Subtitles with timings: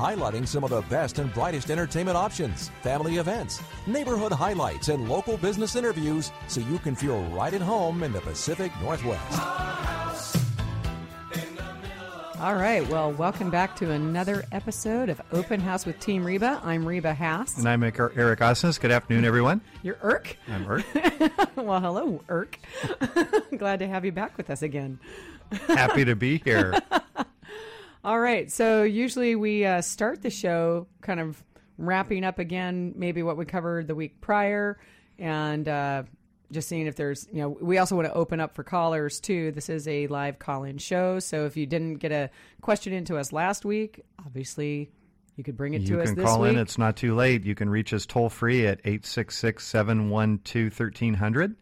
[0.00, 5.36] highlighting some of the best and brightest entertainment options, family events, neighborhood highlights, and local
[5.36, 9.40] business interviews so you can feel right at home in the Pacific Northwest.
[12.40, 12.88] All right.
[12.88, 16.58] Well, welcome back to another episode of Open House with Team Reba.
[16.64, 17.58] I'm Reba Haas.
[17.58, 18.80] And I'm Eric Eric Osnes.
[18.80, 19.60] Good afternoon, everyone.
[19.82, 20.38] You're Irk.
[20.48, 20.86] I'm Irk.
[21.56, 22.58] well, hello, Irk.
[23.58, 24.98] Glad to have you back with us again.
[25.66, 26.72] Happy to be here.
[28.04, 28.50] All right.
[28.50, 31.42] So usually we uh, start the show kind of
[31.76, 34.78] wrapping up again, maybe what we covered the week prior,
[35.18, 36.02] and uh,
[36.50, 39.52] just seeing if there's, you know, we also want to open up for callers too.
[39.52, 41.18] This is a live call in show.
[41.18, 42.30] So if you didn't get a
[42.62, 44.90] question into us last week, obviously
[45.36, 46.58] you could bring it you to us You can call in.
[46.58, 47.44] It's not too late.
[47.44, 51.56] You can reach us toll free at 866 712 1300.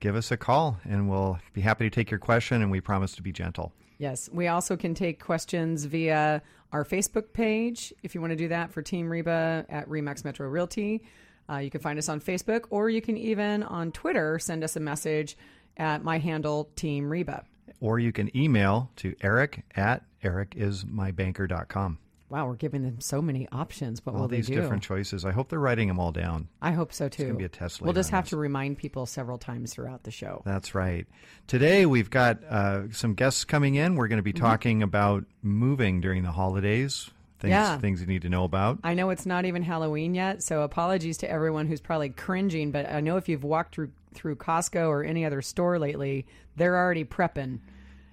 [0.00, 3.12] Give us a call and we'll be happy to take your question and we promise
[3.12, 3.72] to be gentle.
[3.98, 4.30] Yes.
[4.32, 6.40] We also can take questions via
[6.72, 10.48] our Facebook page if you want to do that for Team Reba at Remax Metro
[10.48, 11.02] Realty.
[11.50, 14.76] Uh, you can find us on Facebook or you can even on Twitter send us
[14.76, 15.36] a message
[15.76, 17.44] at my handle Team Reba.
[17.80, 21.98] Or you can email to eric at ericismybanker.com.
[22.30, 24.04] Wow, we're giving them so many options.
[24.04, 24.60] What All will these they do?
[24.60, 25.24] different choices.
[25.24, 26.48] I hope they're writing them all down.
[26.60, 27.22] I hope so too.
[27.22, 28.30] It's gonna be a test We'll just have this.
[28.30, 30.42] to remind people several times throughout the show.
[30.44, 31.06] That's right.
[31.46, 33.94] Today we've got uh, some guests coming in.
[33.96, 34.44] We're going to be Mm-hmm.
[34.44, 37.10] talking about moving during the holidays.
[37.40, 37.78] Things, Yeah.
[37.78, 38.78] things you need to know about.
[38.84, 42.72] I know it's not even Halloween yet, so apologies to everyone who's probably cringing.
[42.72, 46.76] But I know if you've walked through through Costco or any other store lately, they're
[46.76, 47.60] already prepping.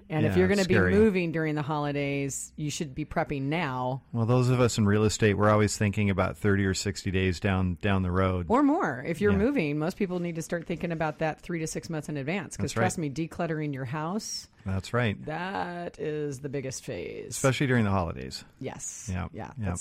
[0.09, 4.03] And if you're going to be moving during the holidays, you should be prepping now
[4.13, 7.39] Well, those of us in real estate, we're always thinking about 30 or 60 days
[7.39, 8.45] down down the road.
[8.49, 9.03] or more.
[9.07, 9.37] If you're Yeah.
[9.39, 12.55] moving, most people need to start thinking about that three to six months in advance.
[12.55, 12.83] Because That's right.
[12.83, 15.23] trust me, decluttering your house That's right.
[15.25, 17.29] that is the biggest phase.
[17.29, 18.43] Especially during the holidays.
[18.59, 19.09] Yes.
[19.11, 19.51] Yeah, Yeah.
[19.59, 19.75] yeah.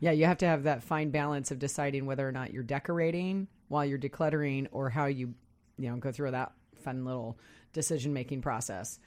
[0.00, 0.10] Yeah.
[0.12, 3.84] You have to have that fine balance of deciding whether or not you're decorating while
[3.86, 5.32] you're decluttering, or how you,
[5.78, 6.52] you know, go through that
[6.82, 7.38] fun little
[7.72, 8.98] decision making process.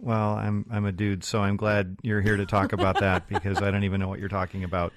[0.00, 3.60] Well, I'm I'm a dude, so I'm glad you're here to talk about that because
[3.62, 4.92] I don't even know what you're talking about.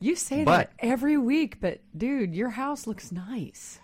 [0.00, 3.78] You say But- that every week, but dude, your house looks nice.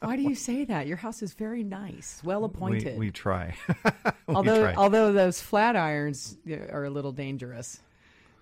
[0.00, 0.86] Why do you say that?
[0.86, 2.98] Your house is very nice, well appointed.
[2.98, 3.54] we try.
[4.28, 4.74] We although, try.
[4.74, 6.36] although those flat irons
[6.70, 7.80] are a little dangerous.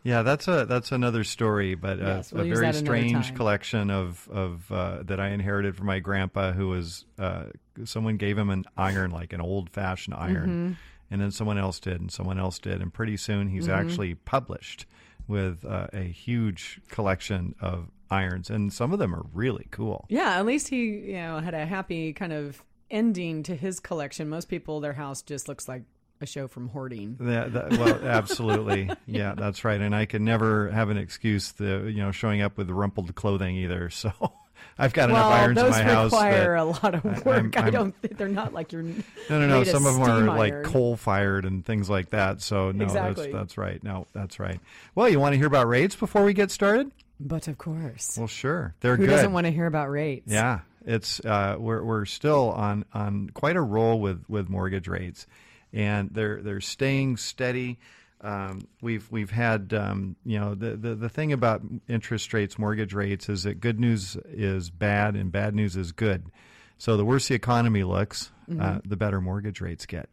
[0.02, 4.28] Yeah, that's a that's another story, but uh, Yes, we'll a very strange collection of
[4.30, 7.44] of uh, that I inherited from my grandpa, who was uh,
[7.84, 10.72] someone gave him an iron, like an old fashioned iron, Mm-hmm.
[11.10, 13.88] And then someone else did, and someone else did, and pretty soon he's Mm-hmm.
[13.88, 14.86] actually published
[15.28, 20.06] with uh, a huge collection of irons, and some of them are really cool.
[20.08, 24.28] Yeah, at least he, you know, had a happy kind of ending to his collection.
[24.28, 25.82] Most people, their house just looks like
[26.20, 27.18] a show from hoarding.
[27.20, 28.88] Yeah, that, well, absolutely.
[29.06, 29.80] Yeah, that's right.
[29.80, 33.56] And I can never have an excuse to, you know, showing up with rumpled clothing
[33.56, 33.90] either.
[33.90, 34.12] So
[34.78, 36.12] I've got well, enough irons in those my house.
[36.12, 37.26] require that- a lot of work.
[37.26, 38.18] I'm- I, I'm- don't.
[38.18, 38.82] They're not like your.
[38.82, 38.94] no,
[39.30, 39.64] no, no.
[39.64, 42.42] Some of them are steam like coal fired and things like that.
[42.42, 43.24] So no, Exactly.
[43.32, 43.82] that's that's right.
[43.82, 44.60] No, that's right.
[44.94, 46.90] Well, you want to hear about rates before we get started?
[47.18, 48.74] But of course, Well, sure.
[48.80, 49.12] They're who good.
[49.12, 50.30] doesn't want to hear about rates?
[50.30, 55.26] Yeah, it's uh, we're we're still on on quite a roll with with mortgage rates,
[55.72, 57.78] and they're they're staying steady.
[58.20, 62.94] Um, we've we've had um, you know the, the the thing about interest rates, mortgage
[62.94, 66.30] rates is that good news is bad and bad news is good.
[66.78, 70.08] So the worse the economy looks, uh, the better mortgage rates get.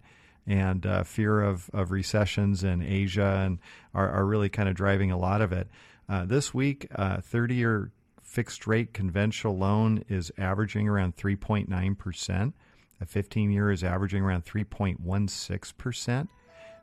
[0.46, 3.59] And uh, fear of, of recessions in Asia and
[3.94, 5.68] are, are really kind of driving a lot of it.
[6.09, 7.91] Uh, this week, uh, 30 year
[8.22, 12.53] fixed rate conventional loan is averaging around 3.9%.
[13.02, 16.28] A 15 year is averaging around 3.16%.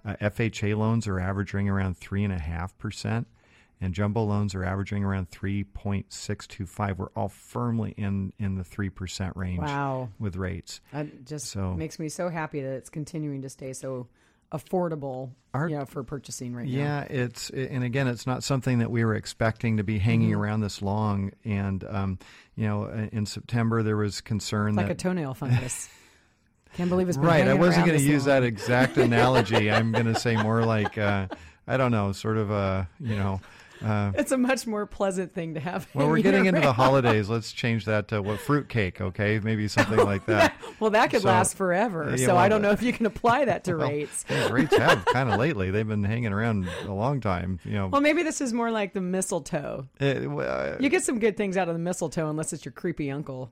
[0.05, 3.27] Uh, FHA loans are averaging around 3.5%.
[3.83, 6.97] And jumbo loans are averaging around 3.625.
[6.99, 10.81] We're all firmly in, in the 3% range Wow, with rates.
[10.93, 14.09] that just So- makes me so happy that it's continuing to stay so
[14.53, 16.73] affordable, Our- you know, for purchasing right now.
[16.79, 20.41] Yeah, it's and again, it's not something that we were expecting to be hanging Mm-hmm.
[20.41, 21.31] around this long.
[21.45, 22.19] And um,
[22.57, 25.89] you know, in September there was concern like that a toenail fungus.
[26.77, 27.47] Can't believe it's been right.
[27.49, 28.41] I wasn't going to use long.
[28.41, 29.71] that exact analogy.
[29.71, 31.27] I'm going to say more like uh,
[31.67, 33.41] I don't know, sort of a you know.
[33.83, 35.89] Uh, it's a much more pleasant thing to have.
[35.95, 37.31] Well, we're your getting into the holidays.
[37.31, 39.41] Let's change that to what fruitcake, okay?
[39.43, 40.55] Maybe something like that.
[40.81, 42.09] Well, that could So- last forever.
[42.11, 44.25] Yeah, so well, I don't know if you can apply that to Well, rates.
[44.31, 45.71] yeah, rates have kind of lately.
[45.71, 47.59] They've been hanging around a long time.
[47.65, 49.87] You know, Well, maybe this is more like the mistletoe.
[49.99, 52.73] It- well, uh, You get some good things out of the mistletoe unless it's your
[52.73, 53.51] creepy uncle.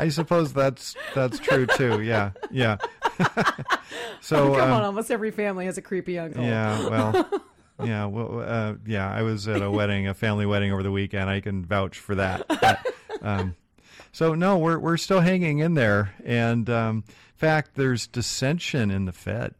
[0.00, 2.00] I suppose that's that's true too.
[2.00, 2.78] Yeah, yeah.
[4.20, 6.42] so Come um, on, almost every family has a creepy uncle.
[6.42, 7.42] Yeah, well,
[7.84, 9.12] yeah, well, uh, yeah.
[9.12, 11.28] I was at a wedding, a family wedding over the weekend.
[11.28, 12.46] I can vouch for that.
[12.48, 12.86] But,
[13.20, 13.56] um,
[14.10, 16.14] so no, we're we're still hanging in there.
[16.24, 19.54] And um, in fact, there's dissension in the Fed.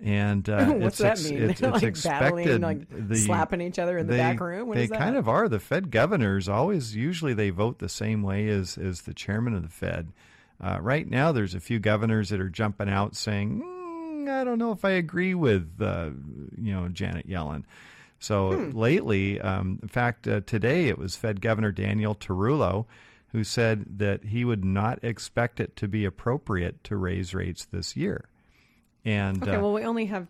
[0.00, 1.42] And uh, What's it's that mean?
[1.50, 2.60] It's, They're it's like expected.
[2.60, 4.68] battling, like the, slapping each other in the back room.
[4.68, 4.98] What they is that?
[4.98, 5.48] kind of are.
[5.48, 9.62] The Fed governors always usually they vote the same way as as the chairman of
[9.62, 10.12] the Fed.
[10.60, 14.58] Uh, right now, there's a few governors that are jumping out saying, mm, "I don't
[14.58, 16.10] know if I agree with uh,
[16.56, 17.64] you know Janet Yellen."
[18.20, 18.76] So Hmm.
[18.76, 22.86] lately, um, in fact, uh, today it was Fed Governor Daniel Tarullo
[23.32, 27.94] who said that he would not expect it to be appropriate to raise rates this
[27.96, 28.24] year.
[29.08, 30.26] And Okay, uh, well, we only have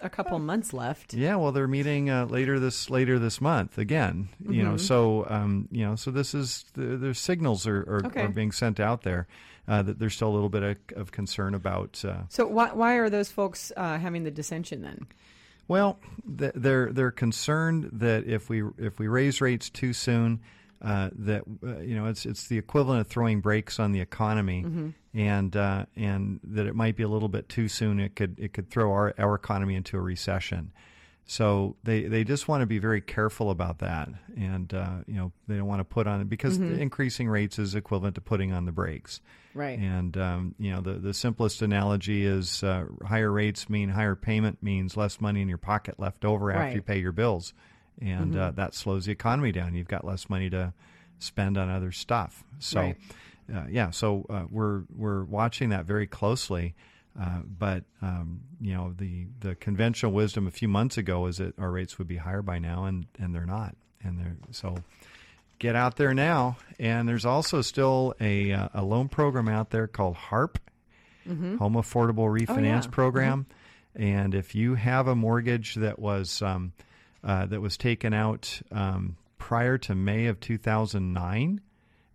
[0.00, 1.12] a couple months left.
[1.12, 4.28] yeah, well, they're meeting uh, later this later this month again.
[4.40, 4.64] You Mm-hmm.
[4.70, 8.22] know, so um, you know, so this is the, the signals are, are, Okay.
[8.22, 9.26] are being sent out there
[9.66, 12.02] uh, that there's still a little bit of, of concern about.
[12.04, 15.06] Uh, So why why are those folks uh, having the dissension then?
[15.66, 20.40] well, they're they're concerned that if we if we raise rates too soon,
[20.82, 24.64] uh, that uh, you know it's it's the equivalent of throwing brakes on the economy,
[25.14, 27.98] and uh, and that it might be a little bit too soon.
[28.00, 30.72] It could it could throw our our economy into a recession.
[31.30, 35.32] So they, they just want to be very careful about that, and uh, you know
[35.46, 38.52] they don't want to put on it because the increasing rates is equivalent to putting
[38.54, 39.20] on the brakes.
[39.52, 39.78] Right.
[39.78, 44.62] And um, you know the the simplest analogy is uh, higher rates mean higher payment
[44.62, 46.74] means less money in your pocket left over after Right.
[46.76, 47.52] you pay your bills,
[48.00, 49.74] and uh, that slows the economy down.
[49.74, 50.72] You've got less money to
[51.18, 52.44] spend on other stuff.
[52.58, 52.96] So, Right.
[53.54, 56.74] uh, yeah, so uh, we're we're watching that very closely.
[57.20, 61.58] Uh, but um, you know the the conventional wisdom a few months ago is that
[61.58, 63.74] our rates would be higher by now, and and they're not,
[64.04, 64.76] and they're so
[65.58, 66.56] get out there now.
[66.78, 70.58] And there's also still a uh, a loan program out there called HARP,
[71.26, 72.90] Home Affordable Refinance yeah.
[72.90, 73.46] Program.
[73.96, 76.72] And if you have a mortgage that was um,
[77.24, 81.60] uh, that was taken out um, prior to May of 2009,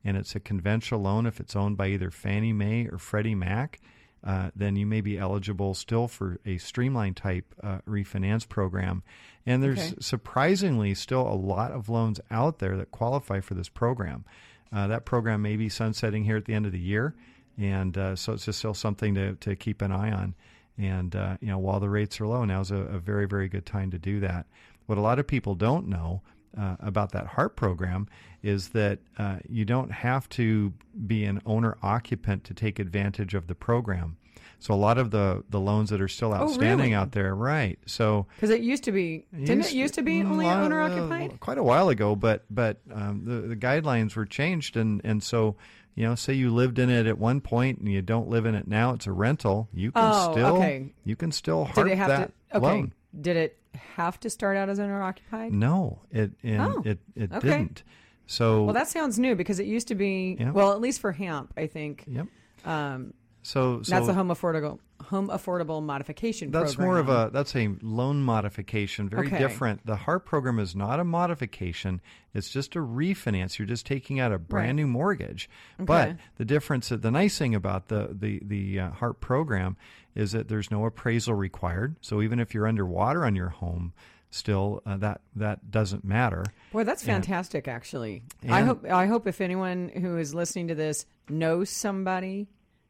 [0.05, 3.79] and it's a conventional loan, if it's owned by either Fannie Mae or Freddie Mac,
[4.25, 9.03] uh, then you may be eligible still for a streamline type uh, refinance program.
[9.45, 9.95] And there's Okay.
[9.99, 14.23] surprisingly still a lot of loans out there that qualify for this program.
[14.71, 17.13] Uh, that program may be sunsetting here at the end of the year,
[17.57, 20.33] and uh, so it's just still something to, to keep an eye on.
[20.77, 23.65] And uh, you know, while the rates are low, now's a, a very very good
[23.65, 24.47] time to do that.
[24.85, 26.21] What a lot of people don't know
[26.57, 28.07] uh, about that HARP program
[28.41, 30.73] is that uh, you don't have to
[31.07, 34.17] be an owner occupant to take advantage of the program.
[34.59, 36.93] So a lot of the, the loans that are still outstanding really?
[36.93, 37.77] out there, right?
[37.85, 41.27] So Because it used to be, didn't it used to be Mm, only owner uh,
[41.39, 45.57] quite a while ago, but but um, the the guidelines were changed, and and so
[45.95, 48.55] you know, say you lived in it at one point and you don't live in
[48.55, 49.67] it now, it's a rental.
[49.73, 50.93] You can Oh, still okay.
[51.03, 52.57] you can still harp that to?
[52.57, 52.65] Okay.
[52.65, 52.93] loan.
[53.19, 53.57] Did it
[53.95, 55.53] have to start out as owner occupied?
[55.53, 57.47] No, it Oh, it it okay.
[57.49, 57.83] didn't.
[58.25, 60.37] So Well, that sounds new because it used to be.
[60.39, 60.51] Yeah.
[60.51, 62.05] Well, at least for HAMP, I think.
[62.07, 62.27] yep.
[62.65, 63.13] Um,
[63.43, 66.49] So so that's a home affordable home affordable modification.
[66.49, 66.87] That's program.
[66.87, 69.37] more of a that's a loan modification, very Okay.
[69.37, 69.85] different.
[69.85, 71.99] The HARP program is not a modification;
[72.33, 73.59] it's just a refinance.
[73.59, 74.75] You're just taking out a brand Right.
[74.75, 75.49] new mortgage.
[75.77, 75.85] Okay.
[75.85, 79.75] But the difference, the nice thing about the the the uh, HARP program
[80.15, 81.95] is that there's no appraisal required.
[82.01, 83.91] So even if you're underwater on your home,
[84.29, 86.45] still uh, that that doesn't matter.
[86.71, 87.67] Boy, that's fantastic.
[87.67, 92.47] Actually, I hope I hope if anyone who is listening to this knows somebody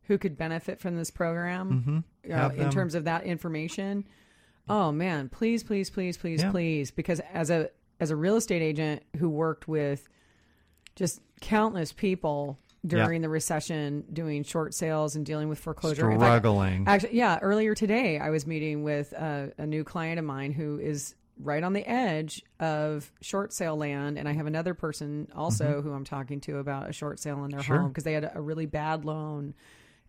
[0.08, 2.32] who could benefit from this program uh, Mm-hmm.
[2.34, 4.06] Have in them- terms of that information.
[4.70, 6.52] Oh man, please, please, please, please, Yeah.
[6.52, 7.70] please, because as a
[8.00, 10.08] as a real estate agent who worked with
[10.96, 16.12] just countless people during the recession, doing short sales and dealing with foreclosure.
[16.12, 16.84] In fact, Struggling.
[16.86, 17.40] Actually, yeah.
[17.42, 21.64] Earlier today, I was meeting with a, a new client of mine who is right
[21.64, 26.04] on the edge of short sale land, and I have another person also who I'm
[26.04, 27.68] talking to about a short sale in their Mm-hmm.
[27.68, 27.80] Sure.
[27.80, 29.54] home because they had a really bad loan,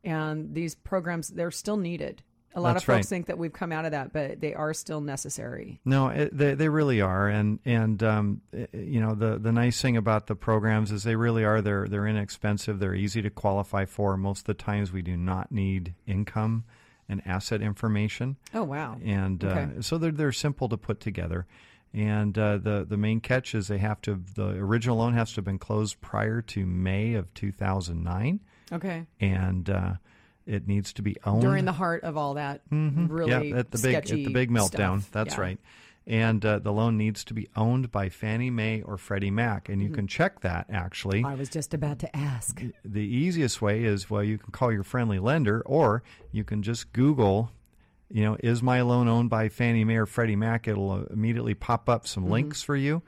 [0.04, 2.22] and these programs they're still needed.
[2.56, 3.06] A lot That's of folks right.
[3.06, 5.80] think that we've come out of that, but they are still necessary.
[5.84, 8.42] No, it, they they really are, and and um,
[8.72, 12.06] you know the the nice thing about the programs is they really are they're they're
[12.06, 14.16] inexpensive, they're easy to qualify for.
[14.16, 16.64] Most of the times we do not need income
[17.08, 18.36] and asset information.
[18.54, 18.98] Oh wow.
[19.04, 21.46] And uh, so they're they're simple to put together.
[21.92, 25.36] And uh, the the main catch is they have to the original loan has to
[25.36, 28.40] have been closed prior to May of 2009,
[28.72, 29.06] Okay.
[29.20, 29.92] and uh,
[30.46, 33.48] it needs to be owned During the heart of all that really Mm-hmm.
[33.54, 35.00] yeah, at the big at the big meltdown.
[35.00, 35.10] stuff.
[35.12, 35.40] That's Yeah.
[35.40, 35.58] right.
[36.06, 39.80] And uh, the loan needs to be owned by Fannie Mae or Freddie Mac, and
[39.80, 39.94] you Mm-hmm.
[39.94, 41.24] can check that actually.
[41.24, 42.60] I was just about to ask.
[42.84, 46.92] The easiest way is well, you can call your friendly lender, or you can just
[46.92, 47.50] Google.
[48.10, 50.68] You know, is my loan owned by Fannie Mae or Freddie Mac?
[50.68, 53.02] It'll uh, immediately pop up some links for you,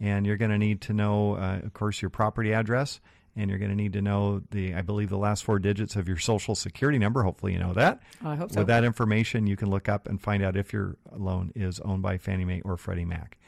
[0.00, 3.00] and you're going to need to know, uh, of course, your property address,
[3.36, 6.08] and you're going to need to know the, I believe, the last four digits of
[6.08, 7.22] your social security number.
[7.22, 8.02] Hopefully, you know that.
[8.24, 8.60] I hope so.
[8.60, 12.02] With that information, you can look up and find out if your loan is owned
[12.02, 13.38] by Fannie Mae or Freddie Mac.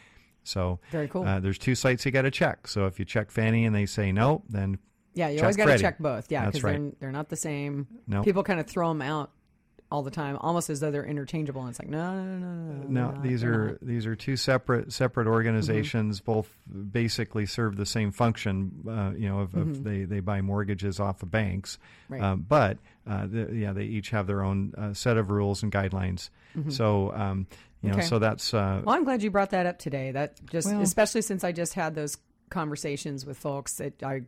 [0.45, 1.25] So Very cool.
[1.25, 2.67] Uh, there's two sites you got to check.
[2.67, 4.79] So if you check Fannie and they say no, then
[5.15, 6.31] Yeah, you always got to check both.
[6.31, 6.79] Yeah, because right.
[6.81, 7.87] they're, they're not the same.
[8.07, 8.23] No.
[8.23, 9.31] People kind of throw them out
[9.93, 11.61] all the time, almost as though they're interchangeable.
[11.61, 12.87] And it's like, no, no, no, no, no.
[12.89, 13.79] no, not, these they're not.
[13.83, 16.21] these are two separate separate organizations.
[16.21, 16.49] Both
[16.91, 18.73] basically serve the same function.
[18.89, 22.23] Uh, you know, of, of they they buy mortgages off of banks, Right.
[22.23, 25.71] um, but uh, the, yeah, they each have their own uh, set of rules and
[25.71, 26.31] guidelines.
[26.71, 27.47] So um,
[27.83, 28.07] you know, Okay.
[28.07, 30.11] so that's uh, Well, I'm glad you brought that up today.
[30.13, 32.17] That just, Well- especially since I just had those
[32.51, 34.23] conversations with folks that I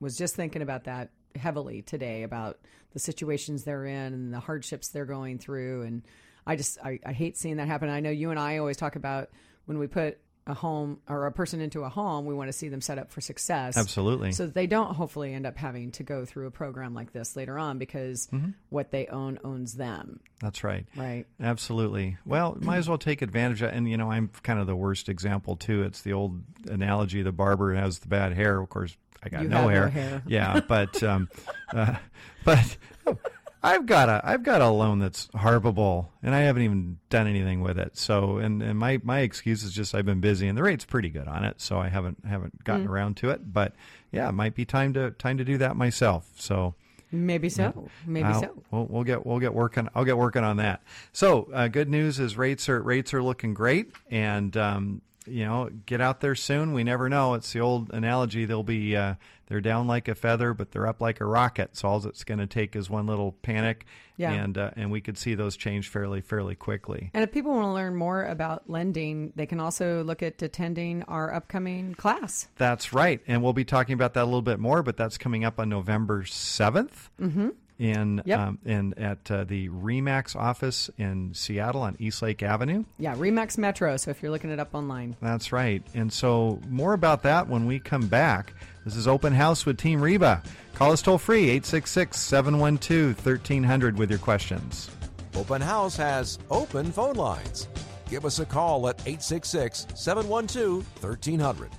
[0.00, 2.58] was just thinking about that heavily today about
[2.92, 5.82] the situations they're in and the hardships they're going through.
[5.82, 6.02] And
[6.46, 7.88] I just, I, I hate seeing that happen.
[7.88, 9.30] I know you and I always talk about
[9.66, 12.68] when we put a home or a person into a home, we want to see
[12.68, 13.78] them set up for success.
[13.78, 14.30] absolutely.
[14.32, 17.58] So they don't hopefully end up having to go through a program like this later
[17.58, 18.50] on because Mm-hmm.
[18.68, 20.20] what they own owns them.
[20.42, 20.84] that's right.
[20.96, 21.24] Right.
[21.40, 22.18] Absolutely.
[22.26, 25.08] Well, might as well take advantage of and you know, I'm kind of the worst
[25.08, 25.82] example too.
[25.82, 28.60] It's the old analogy the barber has the bad hair.
[28.60, 28.94] Of course,
[29.24, 29.88] I got You no have no hair.
[29.88, 30.22] hair.
[30.26, 31.28] Yeah, but um
[31.72, 31.94] uh,
[32.44, 32.76] but
[33.62, 37.62] I've got a I've got a loan that's harpable and I haven't even done anything
[37.62, 37.96] with it.
[37.96, 41.08] So and, and my, my excuse is just I've been busy and the rate's pretty
[41.08, 42.64] good on it, so I haven't haven't Mm.
[42.64, 43.52] gotten around to it.
[43.52, 43.74] But
[44.12, 46.28] yeah, it might be time to time to do that myself.
[46.36, 46.74] So
[47.10, 47.88] Maybe so.
[48.06, 48.62] Maybe I'll- so.
[48.72, 49.88] We'll, we'll get we'll get working.
[49.94, 50.82] I'll get working on that.
[51.12, 55.70] So uh, good news is rates are rates are looking great, and um, you know
[55.86, 56.72] get out there soon.
[56.72, 57.34] We never know.
[57.34, 58.44] It's the old analogy.
[58.44, 59.14] They'll be uh,
[59.46, 61.76] they're down like a feather, but they're up like a rocket.
[61.76, 63.84] So all it's going to take is one little panic,
[64.16, 64.32] Yeah.
[64.32, 67.10] and uh, and we could see those change fairly fairly quickly.
[67.14, 71.02] And if people want to learn more about lending, they can also look at attending
[71.04, 72.48] our upcoming class.
[72.56, 74.82] That's right, and we'll be talking about that a little bit more.
[74.82, 77.08] But that's coming up on November 7th
[77.78, 78.38] In Yep.
[78.38, 82.84] um, in at uh, the Remax office in Seattle on Eastlake Avenue.
[82.98, 83.96] Yeah, Remax Metro.
[83.96, 85.82] So if you're looking it up online, That's right.
[85.94, 88.54] And so, more about that when we come back.
[88.84, 90.42] This is Open House with Team Reba.
[90.74, 94.90] Call us toll free, 866 712 1300 with your questions.
[95.34, 97.66] Open House has open phone lines.
[98.08, 101.70] Give us a call at 866 712 1300.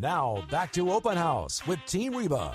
[0.00, 2.54] Now, back to Open House with Team Reba.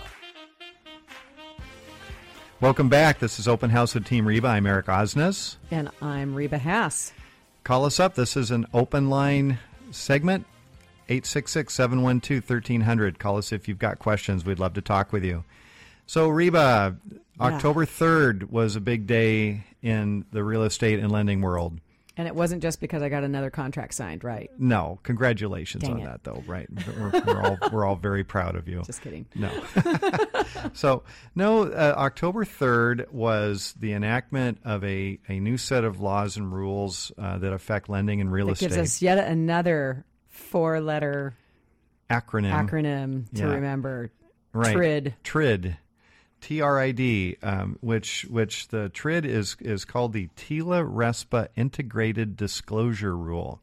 [2.60, 3.20] Welcome back.
[3.20, 4.48] This is Open House with Team Reba.
[4.48, 5.58] I'm Eric Osnes.
[5.70, 7.14] and I'm Reba Haas.
[7.64, 8.16] Call us up.
[8.16, 9.60] This is an open line
[9.92, 10.48] segment,
[11.08, 13.20] 866 712 1300.
[13.20, 14.44] Call us if you've got questions.
[14.44, 15.44] We'd love to talk with you.
[16.08, 16.98] So, Reba,
[17.40, 21.80] October 3rd was a big day in the real estate and lending world.
[22.17, 24.50] And it wasn't just because I got another contract signed, right?
[24.57, 26.05] No, congratulations Dang on it.
[26.05, 26.43] that, though.
[26.48, 28.81] Right, we're, we're all we're all very proud of you.
[28.86, 29.25] Just kidding.
[29.36, 29.50] No.
[30.74, 31.03] so
[31.36, 36.53] no, uh, October third was the enactment of a, a new set of laws and
[36.53, 38.69] rules uh, that affect lending and real It estate.
[38.69, 41.36] gives us yet another four letter
[42.10, 42.51] acronym.
[42.69, 43.53] acronym to Yeah.
[43.55, 44.12] remember.
[44.53, 44.74] Right.
[44.75, 45.13] TRID.
[45.24, 45.77] TRID.
[46.42, 51.48] T R I D, um, which which the TRID is is called the TILA RESPA
[51.56, 53.62] Integrated Disclosure Rule.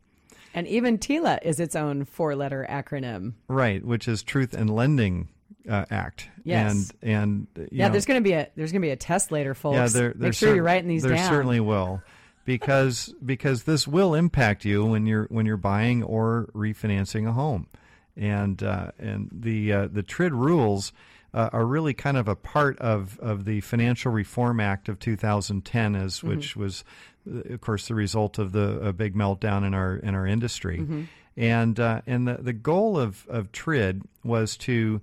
[0.55, 3.35] And even TILA is its own four letter acronym.
[3.49, 5.29] Right, which is Truth in Lending
[5.69, 6.29] uh, Act.
[6.45, 6.93] Yes.
[7.03, 9.77] And and Yeah, know, there's gonna be a there's gonna be a test later, folks.
[9.77, 11.31] Yeah, there, there Make sure you're cer- writing these there down.
[11.31, 12.03] certainly will,
[12.45, 17.69] because because this will impact you when you're when you're buying or refinancing a home,
[18.17, 20.93] and uh, and the uh, the TRID rules
[21.35, 25.95] uh, are really kind of a part of of the Financial Reform Act of 2010,
[25.97, 26.29] as Mm-hmm.
[26.29, 26.85] which was,
[27.31, 30.79] uh, of course, the result of the a big meltdown in our in our industry,
[30.79, 31.03] Mm-hmm.
[31.37, 35.01] and uh, and the the goal of of TRID was to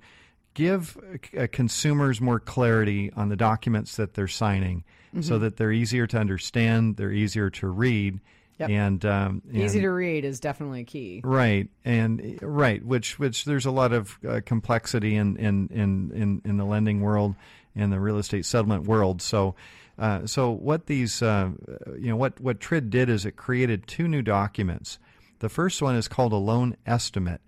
[0.54, 0.98] give
[1.38, 4.84] uh, consumers more clarity on the documents that they're signing
[5.22, 8.20] so that they're easier to understand, they're easier to read,
[8.60, 8.70] Yep.
[8.70, 11.22] And, um, Easy to read is definitely key.
[11.24, 16.42] Right, and right, which which there's a lot of uh, complexity in, in in in
[16.44, 17.36] in the lending world
[17.76, 19.22] and the real estate settlement world.
[19.22, 19.56] So,
[19.98, 21.52] uh, so what these uh,
[21.98, 25.00] you know what what TRID did is it created two new documents.
[25.40, 27.40] The first one is called a loan estimate,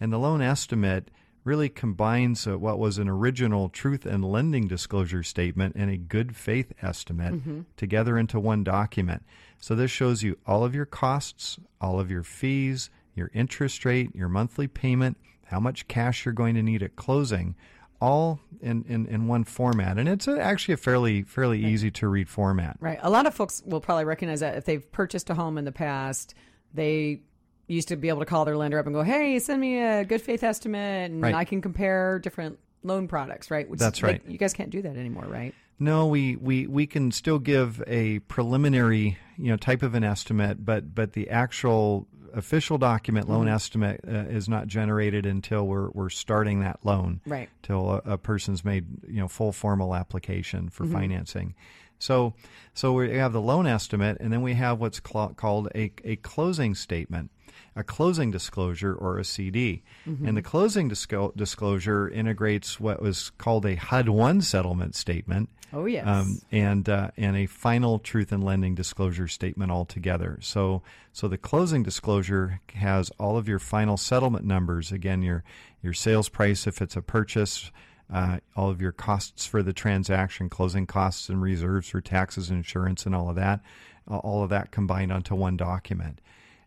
[0.00, 1.10] and the loan estimate
[1.42, 6.36] really combines uh, what was an original truth and lending disclosure statement and a good
[6.36, 7.34] faith estimate
[7.76, 9.24] together into one document.
[9.60, 14.14] So this shows you all of your costs, all of your fees, your interest rate,
[14.14, 17.54] your monthly payment, how much cash you're going to need at closing,
[18.00, 19.98] all in, in, in one format.
[19.98, 22.78] And it's a, actually a fairly fairly easy to read format.
[22.80, 22.98] Right.
[23.02, 25.72] A lot of folks will probably recognize that if they've purchased a home in the
[25.72, 26.34] past,
[26.72, 27.20] they
[27.66, 30.04] used to be able to call their lender up and go, "Hey, send me a
[30.04, 31.34] good faith estimate, and Right.
[31.34, 33.68] I can compare different loan products." Right.
[33.68, 34.22] Which That's right.
[34.26, 35.54] you guys can't do that anymore, right?
[35.82, 40.62] No, we, we, we can still give a preliminary, you know, type of an estimate,
[40.62, 46.10] but but the actual official document loan estimate uh, is not generated until we're we're
[46.10, 47.20] starting that loan.
[47.26, 47.48] Right.
[47.62, 51.54] Till a, a person's made, you know, full formal application for financing.
[51.98, 52.34] So
[52.74, 56.16] so we have the loan estimate, and then we have what's cl- called a a
[56.16, 57.30] closing statement.
[57.76, 59.82] A closing disclosure or a CD.
[60.04, 65.86] And the closing disco- disclosure integrates what was called a HUD 1 settlement statement Oh
[65.86, 66.04] yes.
[66.04, 70.38] um, and uh, and a final truth and lending disclosure statement altogether.
[70.40, 74.90] So so the closing disclosure has all of your final settlement numbers.
[74.90, 75.44] Again, your
[75.80, 77.70] your sales price if it's a purchase,
[78.12, 83.06] uh, all of your costs for the transaction, closing costs and reserves for taxes, insurance,
[83.06, 83.60] and all of that,
[84.08, 86.20] all of that combined onto one document.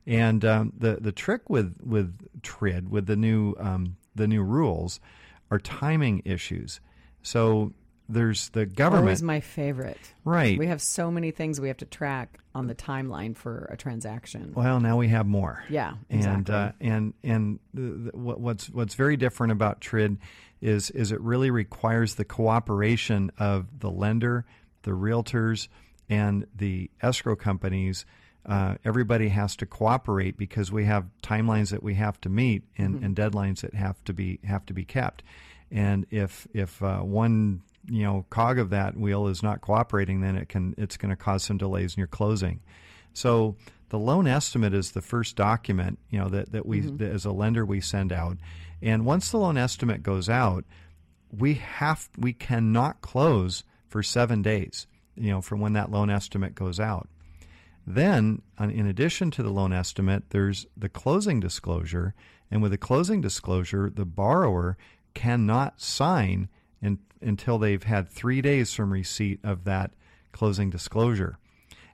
[0.06, 5.00] And um, the the trick with with TRID with the new um, the new rules
[5.50, 6.82] are timing issues.
[7.22, 7.74] So
[8.10, 9.98] there's the government, Always my favorite.
[10.26, 10.60] right?
[10.60, 14.52] We have so many things we have to track on the timeline for a transaction.
[14.54, 15.64] well, now we have more.
[15.70, 16.54] Yeah, and exactly.
[16.56, 17.82] uh, and and the,
[18.12, 20.18] the, what- what's what's very different about TRID
[20.62, 24.46] is is it really requires the cooperation of the lender,
[24.84, 25.70] the realtors,
[26.10, 28.06] and the escrow companies.
[28.46, 32.96] Uh, everybody has to cooperate because we have timelines that we have to meet and,
[32.96, 33.06] Mm-hmm.
[33.06, 35.24] and deadlines that have to be have to be kept.
[35.72, 40.36] And if if uh, one you know cog of that wheel is not cooperating, then
[40.36, 42.60] it can it's going to cause some delays in your closing.
[43.14, 43.56] So
[43.90, 47.32] the loan estimate is the first document, you know, that, that we that as a
[47.32, 48.38] lender we send out.
[48.82, 50.66] And once the loan estimate goes out,
[51.32, 56.56] we have we cannot close for 7 days, you know, from when that loan estimate
[56.56, 57.08] goes out.
[57.86, 62.14] Then, in addition to the loan estimate, there's the closing disclosure,
[62.50, 64.78] and with the closing disclosure, the borrower
[65.14, 66.48] cannot sign
[66.82, 69.92] in, until they've had 3 days from receipt of that
[70.32, 71.38] closing disclosure.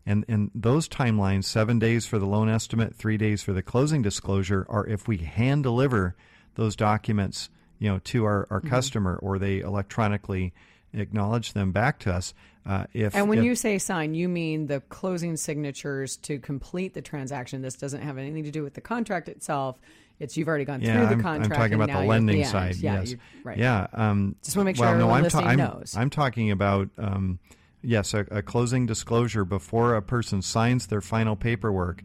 [0.05, 4.01] And and those timelines, seven days for the loan estimate, three days for the closing
[4.01, 6.15] disclosure, are if we hand deliver
[6.55, 8.69] those documents, you know, to our, our mm-hmm.
[8.69, 10.53] customer or they electronically
[10.93, 12.33] acknowledge them back to us.
[12.69, 16.93] Uh, if And when if- you say sign, you mean the closing signatures to complete
[16.93, 17.63] the transaction.
[17.63, 19.79] This doesn't have anything to do with the contract itself.
[20.19, 21.53] It's you've already gone yeah, through the I'm, contract.
[21.53, 22.47] I'm talking about the lending end.
[22.49, 22.75] side.
[22.75, 23.57] Yeah, yes, right.
[23.57, 23.87] yeah.
[23.93, 25.95] Um, Just wanna make sure well, no, everyone I'm, listening I'm, knows.
[25.97, 27.39] I'm talking about um,
[27.81, 32.03] yes, a, a closing disclosure before a person signs their final paperwork.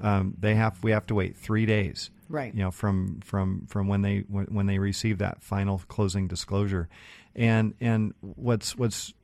[0.00, 2.10] Um, they have we have to wait three days.
[2.12, 2.34] Mm-hmm.
[2.34, 2.54] Right.
[2.54, 6.88] You know, from from from when they when they receive that final closing disclosure,
[7.34, 9.14] and and what's what's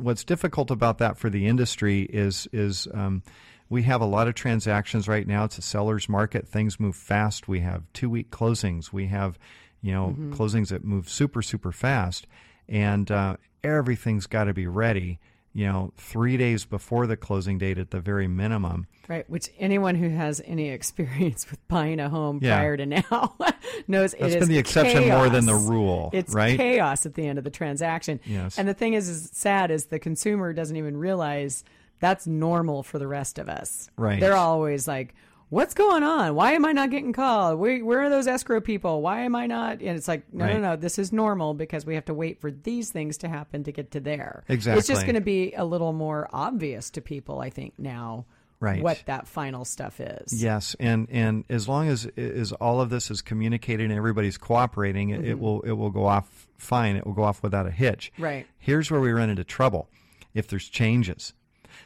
[0.00, 3.22] what's difficult about that for the industry is is um,
[3.68, 5.44] we have a lot of transactions right now.
[5.44, 6.48] It's a seller's market.
[6.48, 7.48] Things move fast.
[7.48, 8.92] We have two week closings.
[8.92, 9.38] We have
[9.82, 12.26] you know closings that move super super fast,
[12.68, 15.18] and uh, everything's got to be ready.
[15.52, 18.86] You know, three days before the closing date at the very minimum.
[19.08, 22.56] Right, which anyone who has any experience with buying a home Yeah.
[22.58, 23.34] prior to now
[23.88, 26.56] knows it That's is been the exception more than the rule, It's right?
[26.56, 28.20] chaos at the end of the transaction.
[28.24, 28.58] Yes.
[28.58, 31.64] And the thing is, is sad is the consumer doesn't even realize
[31.98, 33.90] that's normal for the rest of us.
[33.96, 34.20] Right.
[34.20, 35.14] They're always like,
[35.50, 36.34] "What's going on?
[36.34, 37.58] Why am I not getting called?
[37.58, 39.02] Where, where are those escrow people?
[39.02, 40.54] Why am I not?" And it's like, no, Right.
[40.54, 40.76] no, no.
[40.76, 43.90] This is normal because we have to wait for these things to happen to get
[43.90, 44.44] to there.
[44.48, 44.78] Exactly.
[44.78, 48.24] It's just going to be a little more obvious to people, I think, now.
[48.60, 48.82] Right.
[48.82, 50.42] What that final stuff is.
[50.42, 55.10] Yes, and and as long as as all of this is communicated and everybody's cooperating,
[55.10, 55.40] it, it mm-hmm.
[55.40, 56.96] will it will go off fine.
[56.96, 58.12] It will go off without a hitch.
[58.18, 58.46] Right.
[58.58, 59.88] Here's where we run into trouble
[60.34, 61.32] if there's changes.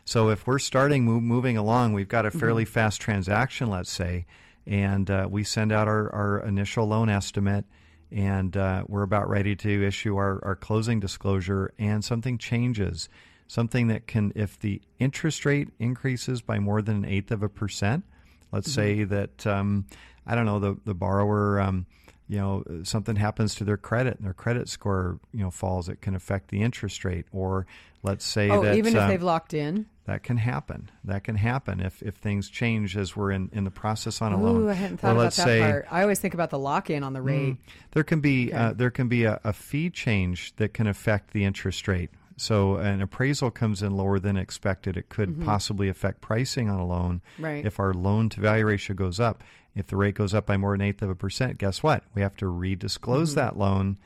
[0.05, 4.27] So if we're starting move, moving along, we've got a fairly fast transaction, let's say,
[4.67, 7.65] and uh, we send out our, our initial loan estimate,
[8.11, 13.09] and uh, we're about ready to issue our, our closing disclosure, and something changes.
[13.47, 17.49] something that can, if the interest rate increases by more than an eighth of a
[17.49, 18.05] percent,
[18.53, 19.87] let's say that, um,
[20.27, 21.87] I don't know, the, the borrower, um,
[22.29, 26.01] you know, something happens to their credit and their credit score, you know, falls, it
[26.01, 27.27] can affect the interest rate.
[27.33, 27.67] Or
[28.03, 29.87] let's say Oh, that even if um, they've locked in.
[30.07, 30.91] That can happen.
[31.05, 34.41] That can happen if, if things change as we're in, in the process on a
[34.43, 34.63] loan.
[34.65, 35.87] Ooh, I hadn't or about let's that say part.
[35.91, 37.57] I always think about the lock in on the rate.
[37.93, 38.57] there can be Okay.
[38.57, 42.11] uh, there can be a, a fee change that can affect the interest rate.
[42.37, 44.97] So an appraisal comes in lower than expected.
[44.97, 47.23] It could possibly affect pricing on a loan.
[47.35, 47.45] Mm-hmm.
[47.45, 47.65] Right.
[47.65, 49.43] If our loan to value ratio goes up,
[49.77, 52.03] if the rate goes up by more than eighth of a percent, guess what?
[52.15, 53.41] We have to redisclose Mm-hmm.
[53.41, 53.99] that loan.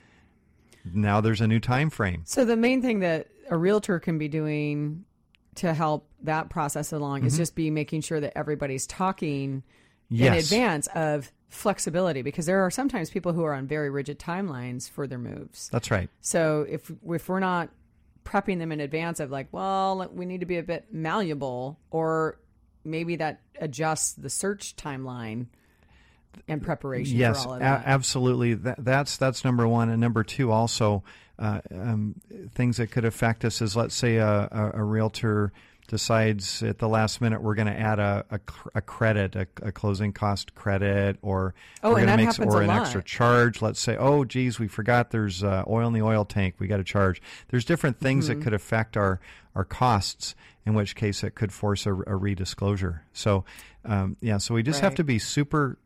[0.84, 2.22] Now there's a new time frame.
[2.24, 5.04] So the main thing that a realtor can be doing
[5.58, 7.26] to help that process along Mm-hmm.
[7.28, 9.62] is just be making sure that everybody's talking
[10.10, 14.88] in advance of flexibility because there are sometimes people who are on very rigid timelines
[14.88, 15.68] for their moves.
[15.70, 16.08] That's right.
[16.20, 17.70] So if if we're not
[18.24, 22.38] prepping them in advance of like, well, we need to be a bit malleable or
[22.84, 25.46] maybe that adjusts the search timeline
[26.46, 27.82] and preparation yes, for all of a- that.
[27.86, 28.54] absolutely.
[28.54, 31.02] That, that's that's number one, and number two also
[31.38, 32.14] uh, um,
[32.54, 35.52] things that could affect us is let's say a, a, a realtor
[35.88, 38.40] decides at the last minute we're going to add a, a,
[38.74, 42.68] a credit, a, a closing cost credit, or Oh, we're gonna that make or an
[42.68, 42.82] lot.
[42.82, 43.62] extra charge.
[43.62, 46.56] Let's say, oh, geez, we forgot there's uh, oil in the oil tank.
[46.58, 47.22] We got to charge.
[47.48, 48.38] There's different things Mm-hmm.
[48.40, 49.20] that could affect our
[49.54, 50.34] our costs.
[50.66, 53.00] In which case, it could force a, a redisclosure.
[53.14, 53.46] So,
[53.86, 55.78] um, yeah, so we just have to be super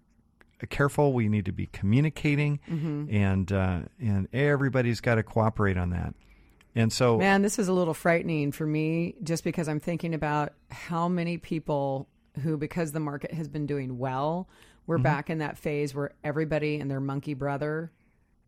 [0.67, 1.13] careful.
[1.13, 3.15] We need to be communicating, Mm-hmm.
[3.15, 6.15] and uh, and everybody's got to cooperate on that.
[6.75, 10.55] And so, Man, this is a little frightening for me just because I'm thinking about
[10.71, 12.09] how many people
[12.43, 14.49] who, because the market has been doing well,
[14.87, 15.03] we're Mm-hmm.
[15.03, 17.93] back in that phase where everybody and their monkey brother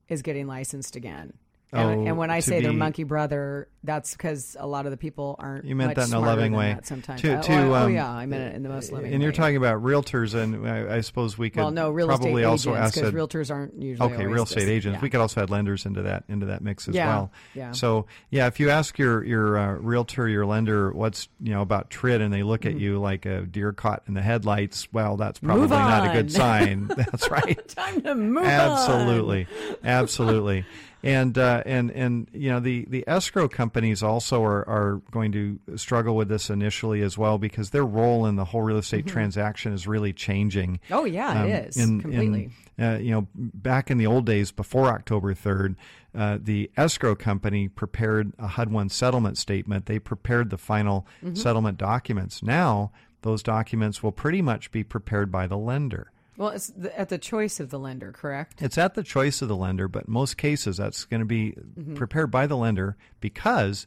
[0.08, 1.34] is getting licensed again.
[1.74, 4.92] And, Oh, and when I say their be- monkey brother, that's because a lot of
[4.92, 5.64] the people aren't.
[5.64, 6.78] You meant that in a loving way.
[6.84, 9.12] Sometimes, To- Oh, to, oh, um, yeah, I meant it in the most loving.
[9.12, 12.30] and you're talking about realtors, and I, I suppose we could well, no, real probably
[12.42, 14.96] estate also agents because realtors aren't usually Okay, real estate agents.
[14.96, 15.02] yeah.
[15.02, 17.32] We could also add lenders into that into that mix as Yeah, well.
[17.54, 17.72] yeah.
[17.72, 21.90] So yeah, if you ask your your uh, realtor, your lender, what's you know about
[21.90, 22.76] TRID, and they look Mm-hmm.
[22.76, 26.30] at you like a deer caught in the headlights, well, that's probably not a good
[26.32, 26.86] sign.
[26.96, 27.68] that's right.
[27.68, 28.48] Time to move on.
[28.48, 29.46] absolutely
[29.82, 30.64] absolutely
[31.04, 35.58] and uh, and and you know the the escrow companies also are are going to
[35.76, 39.72] struggle with this initially as well because their role in the whole real estate transaction
[39.72, 42.50] is really changing Oh yeah, um, it is in- completely.
[42.78, 45.76] in, uh, you know, back in the old days before October 3rd,
[46.14, 49.86] uh, the escrow company prepared a HUD 1 settlement statement.
[49.86, 51.34] They prepared the final Mm-hmm.
[51.36, 52.42] settlement documents.
[52.42, 52.90] Now,
[53.22, 56.10] those documents will pretty much be prepared by the lender.
[56.36, 58.60] Well, it's the, at the choice of the lender, correct?
[58.62, 61.94] It's at the choice of the lender, but most cases that's going to be Mm-hmm.
[61.94, 63.86] prepared by the lender because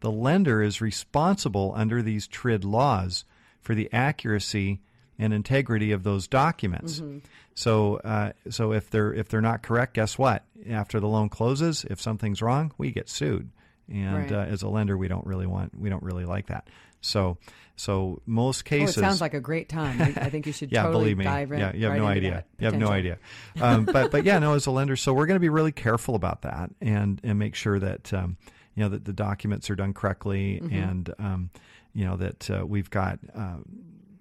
[0.00, 3.24] the lender is responsible under these TRID laws
[3.60, 4.80] for the accuracy
[5.18, 7.00] and integrity of those documents.
[7.00, 7.18] Mm-hmm.
[7.54, 10.44] So, uh, so if they're if they're not correct, guess what?
[10.68, 13.48] After the loan closes, if something's wrong, we get sued,
[13.90, 14.32] and Right.
[14.32, 16.68] uh, as a lender, we don't really want we don't really like that.
[17.06, 17.38] So,
[17.76, 20.00] so most Oh, it cases, sounds like a great time.
[20.00, 21.24] I I think you should yeah, totally believe me.
[21.24, 21.58] dive in.
[21.60, 22.44] yeah, you have right no idea.
[22.58, 23.18] You have no idea.
[23.60, 26.14] Um, but but yeah, no, as a lender, so we're going to be really careful
[26.14, 28.36] about that and and make sure that um,
[28.74, 30.74] you know that the documents are done correctly Mm-hmm.
[30.74, 31.50] and um,
[31.94, 33.18] you know that uh, we've got.
[33.34, 33.56] Uh,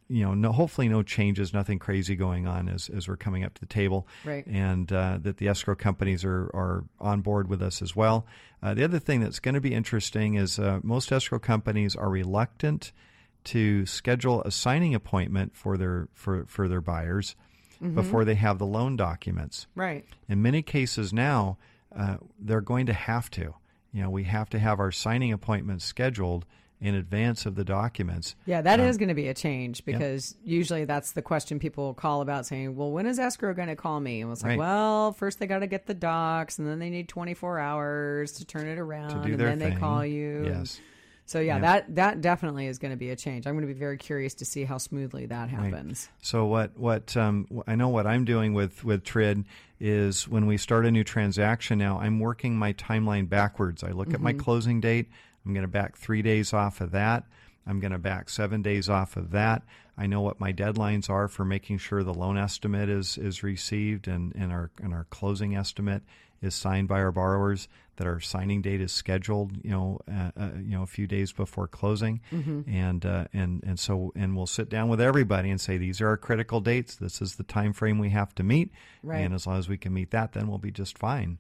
[0.07, 3.53] you know, no, hopefully no changes, nothing crazy going on as, as we're coming up
[3.55, 4.45] to the table, Right.
[4.45, 8.25] and uh, that the escrow companies are, are on board with us as well.
[8.61, 12.09] Uh, the other thing that's going to be interesting is uh, most escrow companies are
[12.09, 12.91] reluctant
[13.45, 17.35] to schedule a signing appointment for their for, for their buyers
[17.93, 19.67] before they have the loan documents.
[19.75, 20.05] Right.
[20.27, 21.57] In many cases now,
[21.95, 23.53] uh, they're going to have to.
[23.93, 26.45] You know, we have to have our signing appointments scheduled
[26.81, 28.35] in advance of the documents.
[28.45, 32.21] Yeah, that is going to be a change because usually that's the question people call
[32.21, 34.21] about saying, well, when is escrow going to call me?
[34.21, 34.59] And it's like, Right.
[34.59, 38.45] well, first they got to get the docs and then they need 24 hours to
[38.45, 40.45] turn it around and then they call you.
[40.45, 40.79] Yes.
[41.27, 43.47] So yeah, that that definitely is going to be a change.
[43.47, 46.07] I'm going to be very curious to see how smoothly that happens.
[46.21, 49.45] So what what um, I know what I'm doing with with Trid
[49.79, 53.83] is when we start a new transaction now, I'm working my timeline backwards.
[53.83, 55.09] I look at my closing date.
[55.45, 57.25] I'm going to back three days off of that.
[57.67, 59.63] I'm going to back seven days off of that.
[59.97, 64.07] I know what my deadlines are for making sure the loan estimate is is received
[64.07, 66.03] and, and our and our closing estimate
[66.41, 67.67] is signed by our borrowers.
[67.97, 71.31] That our signing date is scheduled, you know, uh, uh, you know, a few days
[71.31, 75.77] before closing, and uh, and and so and we'll sit down with everybody and say
[75.77, 76.97] these are our critical dates.
[76.97, 79.19] This is the time frame we have to meet, Right.
[79.19, 81.37] and as long as we can meet that, then we'll be just fine.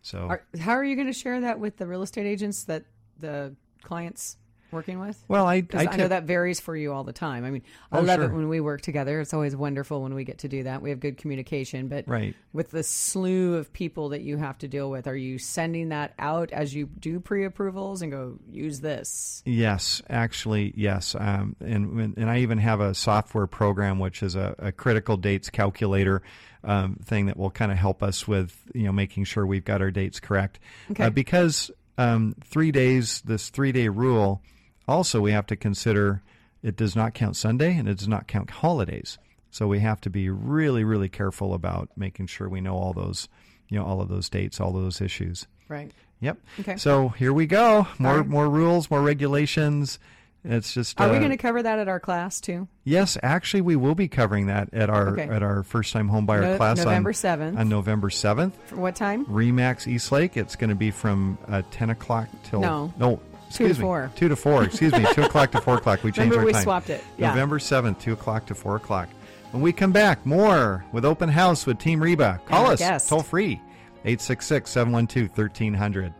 [0.00, 2.84] So Are, how are you going to share that with the real estate agents that
[3.18, 4.36] the clients
[4.72, 5.22] working with?
[5.28, 7.44] Well, I I, I, know that varies for you all the time.
[7.44, 9.20] I mean, I Oh, love it when we work together.
[9.20, 10.82] It's always wonderful when we get to do that.
[10.82, 12.34] We have good communication, but Right.
[12.52, 16.14] with the slew of people that you have to deal with, are you sending that
[16.18, 19.42] out as you do pre-approvals and go use this?
[19.46, 21.14] Yes, actually, yes.
[21.18, 25.48] Um, and and I even have a software program which is a, a critical dates
[25.48, 26.22] calculator
[26.64, 29.80] um, thing that will kind of help us with you know making sure we've got
[29.80, 30.58] our dates correct.
[30.90, 31.04] Okay.
[31.04, 34.42] Uh, because um, three days, this three day rule,
[34.88, 36.22] also we have to consider
[36.62, 39.18] it does not count Sunday and it does not count holidays.
[39.50, 43.28] So we have to be really, really careful about making sure we know all those,
[43.68, 45.46] you know, all of those dates, all of those issues.
[45.68, 45.92] Right.
[46.20, 46.38] Yep.
[46.60, 46.76] Okay.
[46.76, 47.86] So here we go.
[47.98, 48.26] More right.
[48.26, 49.98] more rules, more regulations.
[50.48, 50.98] It's just.
[51.00, 52.68] Are we uh, going to cover that at our class too?
[52.84, 55.28] Yes, actually, we will be covering that at our Okay.
[55.28, 57.58] at our first time home buyer No- class November on, 7th.
[57.58, 58.56] on November seventh.
[58.66, 59.26] For what time?
[59.26, 60.36] Remax Eastlake.
[60.36, 62.92] It's going to be from uh, ten o'clock till No.
[62.98, 63.20] no.
[63.48, 64.10] Excuse me, four.
[64.16, 64.64] Two to four.
[64.64, 65.06] Excuse me.
[65.12, 66.02] Two o'clock to four o'clock.
[66.02, 66.62] We changed Remember our we time.
[66.62, 67.02] swapped it.
[67.16, 67.28] Yeah.
[67.30, 69.08] November seventh, two o'clock to four o'clock.
[69.52, 72.40] When we come back, more with Open House with Team Reba.
[72.46, 73.08] Call us guest.
[73.08, 73.60] toll free,
[74.04, 76.12] 866-712-1300.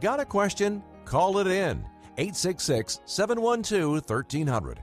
[0.00, 0.82] Got a question?
[1.04, 1.84] Call it in.
[2.20, 4.82] 866 712 1300.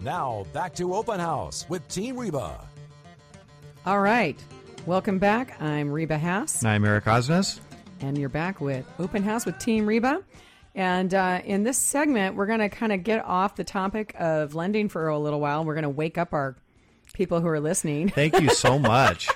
[0.00, 2.60] Now, back to Open House with Team Reba.
[3.86, 4.38] All right.
[4.84, 5.60] Welcome back.
[5.62, 6.62] I'm Reba Haas.
[6.62, 7.60] I'm Eric Osnes.
[8.00, 10.22] And you're back with Open House with Team Reba.
[10.74, 14.54] And uh, in this segment, we're going to kind of get off the topic of
[14.54, 15.64] lending for a little while.
[15.64, 16.56] We're going to wake up our
[17.14, 18.08] people who are listening.
[18.10, 19.28] Thank you so much.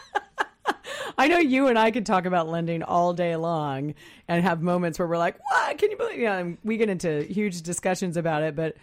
[1.19, 3.95] I know you and I could talk about lending all day long
[4.29, 5.79] and have moments where we're like, what?
[5.79, 6.19] Can you believe?
[6.19, 8.77] You know, and we get into huge discussions about it, but.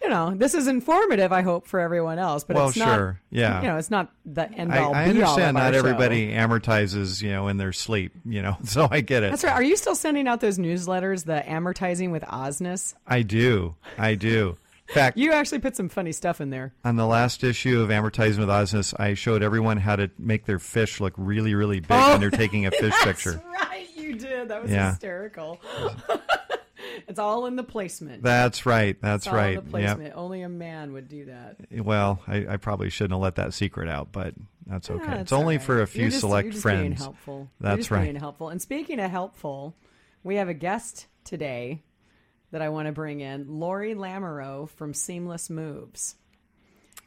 [0.00, 1.32] You know, this is informative.
[1.32, 2.94] I hope for everyone else, but Well, it's not.
[2.94, 3.20] sure.
[3.30, 3.60] Yeah.
[3.60, 4.94] you know, it's not the end I, all.
[4.94, 5.78] I be all understand not show.
[5.80, 9.30] everybody amortizes, you know, in their sleep, you know, so I get it.
[9.30, 9.54] That's right.
[9.54, 12.94] Are you still sending out those newsletters, the amortizing with Osnes?
[13.08, 13.74] I do.
[13.98, 14.56] I do.
[14.88, 16.72] Fact, You actually put some funny stuff in there.
[16.84, 20.58] on the last issue of Advertising with Osnes, I showed everyone how to make their
[20.58, 22.36] fish look really, really big when they're oh.
[22.36, 23.42] taking a fish picture.
[23.44, 24.48] Oh, right, you did.
[24.48, 24.90] That was Yeah.
[24.90, 25.60] hysterical.
[27.06, 28.22] it's all in the placement.
[28.22, 28.96] That's right.
[29.00, 29.72] That's It's all in right.
[29.72, 30.12] the Yep.
[30.16, 31.56] Only a man would do that.
[31.84, 34.34] Well, I, I probably shouldn't have let that secret out, but
[34.66, 35.04] that's okay.
[35.04, 35.66] Yeah, it's it's only right.
[35.66, 36.98] for a few just- select friends.
[37.02, 37.50] Helpful.
[37.60, 38.16] That's right.
[38.16, 38.48] Helpful.
[38.48, 39.74] And speaking of helpful,
[40.24, 41.82] we have a guest today
[42.50, 46.16] that I want to bring in, Lori Lamoureux from Seamless Moves,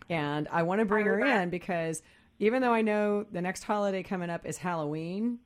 [0.10, 2.02] and I want to bring her in because
[2.40, 5.40] even though I know the next holiday coming up is Halloween,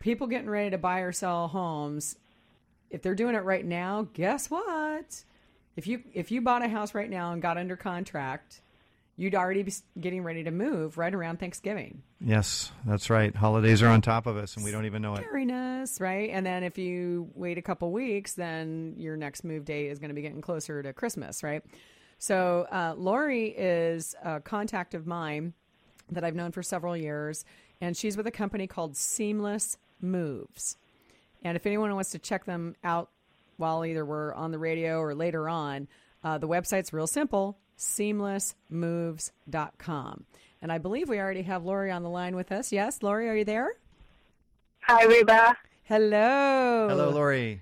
[0.00, 2.16] people getting ready to buy or sell homes,
[2.90, 5.24] if they're doing it right now, guess what?
[5.76, 8.60] If you if you bought a house right now and got under contract,
[9.16, 12.02] you'd already be getting ready to move right around Thanksgiving.
[12.20, 13.34] Yes, that's right.
[13.34, 15.24] Holidays are on top of us, and we don't even know it.
[15.24, 16.30] Scariness, right?
[16.30, 20.08] And then if you wait a couple weeks, then your next move date is going
[20.08, 21.62] to be getting closer to Christmas, right?
[22.18, 25.52] So uh, Lori is a contact of mine
[26.10, 27.44] that I've known for several years,
[27.80, 30.76] and she's with a company called Seamless Moves.
[31.42, 33.10] And if anyone wants to check them out
[33.56, 35.88] while either we're on the radio or later on,
[36.22, 40.24] uh, the website's real simple seamlessmoves.com.
[40.62, 42.72] And I believe we already have Lori on the line with us.
[42.72, 43.74] Yes, Lori, are you there?
[44.82, 45.54] Hi, Reba.
[45.82, 46.88] Hello.
[46.88, 47.60] Hello, Lori.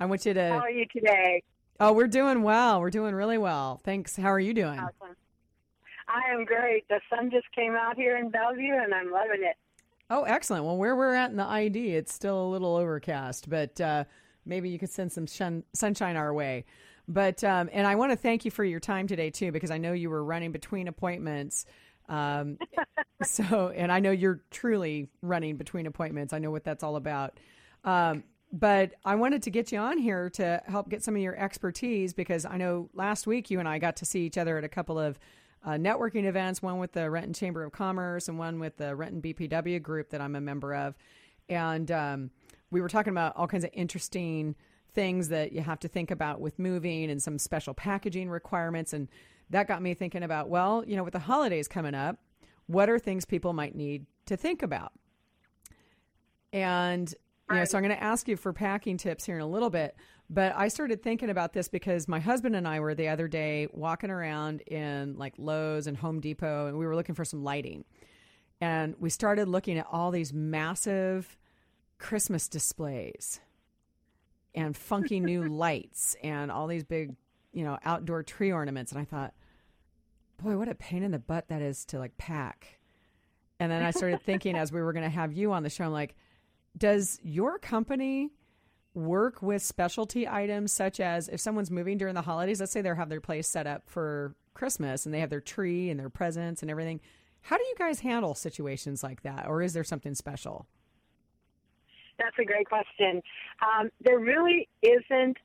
[0.00, 0.48] I want you to.
[0.48, 1.42] How are you today?
[1.80, 2.80] Oh, we're doing well.
[2.80, 3.80] We're doing really well.
[3.84, 4.16] Thanks.
[4.16, 4.78] How are you doing?
[4.78, 5.16] Awesome.
[6.08, 6.88] I am great.
[6.88, 9.56] The sun just came out here in Bellevue, and I'm loving it.
[10.10, 10.64] Oh, excellent.
[10.64, 14.04] Well, where we're at in the ID, it's still a little overcast, but uh,
[14.46, 16.64] maybe you could send some shun- sunshine our way.
[17.08, 19.78] But um, and I want to thank you for your time today too, because I
[19.78, 21.64] know you were running between appointments.
[22.08, 22.58] Um,
[23.22, 26.32] so, and I know you're truly running between appointments.
[26.32, 27.38] I know what that's all about.
[27.84, 31.36] Um, but I wanted to get you on here to help get some of your
[31.36, 34.64] expertise because I know last week you and I got to see each other at
[34.64, 35.18] a couple of
[35.64, 39.20] uh, networking events, one with the Renton Chamber of Commerce and one with the Renton
[39.20, 40.94] BPW group that I'm a member of.
[41.48, 42.30] And um,
[42.70, 44.54] we were talking about all kinds of interesting
[44.92, 48.92] things that you have to think about with moving and some special packaging requirements.
[48.92, 49.08] And
[49.50, 52.18] that got me thinking about, well, you know, with the holidays coming up,
[52.66, 54.92] what are things people might need to think about?
[56.52, 57.12] And
[57.50, 59.70] you know, so I'm going to ask you for packing tips here in a little
[59.70, 59.96] bit.
[60.30, 63.68] But I started thinking about this because my husband and I were the other day
[63.72, 67.84] walking around in like Lowe's and Home Depot, and we were looking for some lighting.
[68.60, 71.38] And we started looking at all these massive
[71.98, 73.40] Christmas displays
[74.58, 77.14] and funky new lights and all these big,
[77.52, 78.90] you know, outdoor tree ornaments.
[78.90, 79.32] And I thought,
[80.42, 82.80] boy, what a pain in the butt that is to like pack.
[83.60, 85.84] And then I started thinking as we were going to have you on the show,
[85.84, 86.16] I'm like,
[86.76, 88.30] does your company
[88.94, 92.88] work with specialty items such as if someone's moving during the holidays, let's say they
[92.88, 96.62] have their place set up for Christmas and they have their tree and their presents
[96.62, 97.00] and everything.
[97.42, 100.66] How do you guys handle situations like that, or is there something special?
[102.18, 103.22] That's a great question.
[103.62, 105.36] Um, there really isn't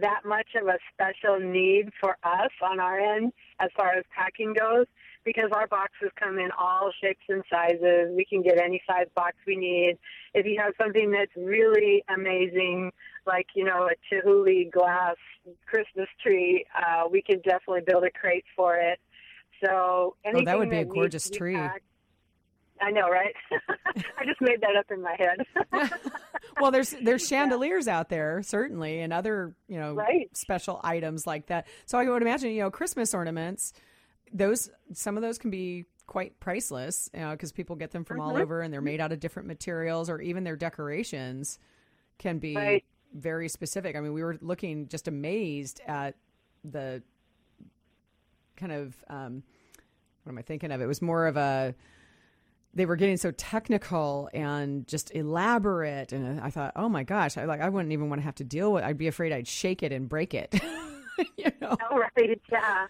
[0.00, 4.54] that much of a special need for us on our end as far as packing
[4.58, 4.86] goes
[5.24, 8.14] because our boxes come in all shapes and sizes.
[8.16, 9.98] We can get any size box we need.
[10.34, 12.92] If you have something that's really amazing,
[13.26, 15.16] like, you know, a Chihuly glass
[15.66, 18.98] Christmas tree, uh, we can definitely build a crate for it.
[19.64, 21.54] So anything oh, that would be a gorgeous tree.
[21.54, 21.84] packed-
[22.82, 23.34] I know, right?
[24.18, 25.90] I just made that up in my head.
[26.58, 30.28] well, there's there's chandeliers out there certainly, and other you know Right.
[30.34, 31.66] special items like that.
[31.86, 33.72] So I would imagine you know Christmas ornaments.
[34.32, 38.20] Those some of those can be quite priceless, you know, because people get them from
[38.20, 38.42] all Mm-hmm.
[38.42, 41.58] over, and they're made out of different materials, or even their decorations
[42.18, 42.84] can be Right.
[43.14, 43.94] very specific.
[43.96, 46.16] I mean, we were looking just amazed at
[46.64, 47.02] the
[48.56, 49.42] kind of um,
[50.24, 50.80] what am I thinking of?
[50.80, 51.74] It was more of a
[52.74, 57.44] they were getting so technical and just elaborate and i thought oh my gosh i
[57.44, 59.82] like i wouldn't even want to have to deal with i'd be afraid i'd shake
[59.82, 60.54] it and break it
[61.36, 62.86] you know All right, yeah.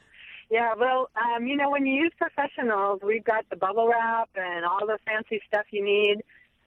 [0.50, 4.66] Yeah, well, um, you know, when you use professionals, we've got the bubble wrap and
[4.66, 6.22] all the fancy stuff you need.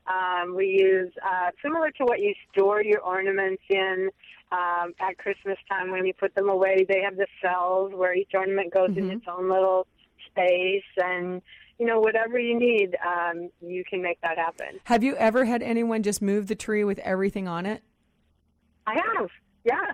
[0.08, 4.10] Um, we use uh, similar to what you store your ornaments in
[4.52, 6.84] um, at Christmas time when you put them away.
[6.90, 9.86] They have the cells where each ornament goes in its own little
[10.32, 11.44] space, and
[11.80, 14.80] you know, whatever you need, um, you can make that happen.
[14.86, 17.84] have you ever had anyone just move the tree with everything on it
[18.88, 19.30] I have,
[19.64, 19.92] yeah,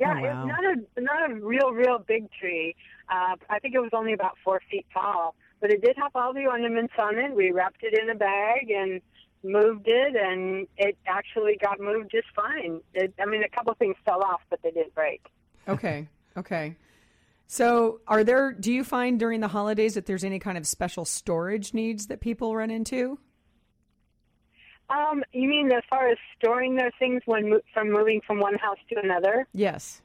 [0.00, 0.14] yeah.
[0.18, 0.46] Oh, wow.
[0.46, 2.74] It's not a not a real real big tree.
[3.08, 6.32] Uh, I think it was only about four feet tall, but it did have all
[6.32, 7.34] the ornaments on it.
[7.34, 9.00] We wrapped it in a bag and
[9.44, 12.80] moved it, and it actually got moved just fine.
[12.94, 15.22] It, I mean, a couple things fell off, but they didn't break.
[15.68, 16.74] okay okay
[17.52, 21.04] so are there do you find during the holidays that there's any kind of special
[21.04, 23.18] storage needs that people run into
[24.88, 28.54] Um, you mean as far as storing their things when mo- from moving from one
[28.54, 29.46] house to another?
[29.52, 30.00] yes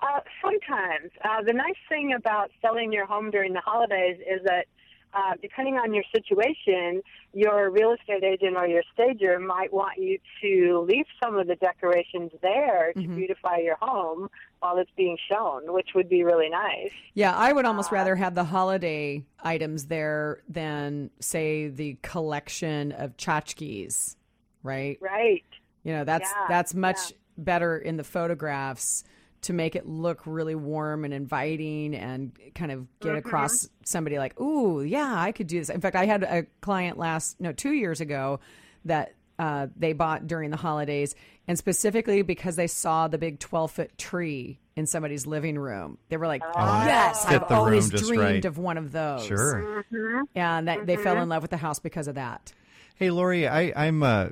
[0.00, 1.10] Uh, sometimes.
[1.24, 4.66] Uh, the nice thing about selling your home during the holidays is that
[5.12, 10.18] uh, depending on your situation, your real estate agent or your stager might want you
[10.42, 14.28] to leave some of the decorations there to beautify your home
[14.60, 16.90] while it's being shown, which would be really nice.
[17.14, 23.16] Yeah, I would almost rather have the holiday items there than, say, the collection of
[23.16, 24.16] tchotchkes,
[24.62, 24.98] right?
[25.00, 25.44] Right.
[25.84, 29.04] You know, that's Yeah, that's much better in the photographs
[29.42, 33.18] to make it look really warm and inviting and kind of get Mm-hmm.
[33.18, 36.98] across somebody like, "Ooh, yeah, I could do this." In fact, I had a client
[36.98, 38.40] last no, 2 years ago
[38.84, 41.14] that uh, they bought during the holidays
[41.46, 45.98] and specifically because they saw the big 12-foot tree in somebody's living room.
[46.08, 48.44] They were like, oh, "Yes, I've always dreamed right.
[48.44, 49.84] of one of those." Sure.
[50.34, 52.52] And that they fell in love with the house because of that.
[52.98, 54.28] Hey, Lori, I, I'm uh,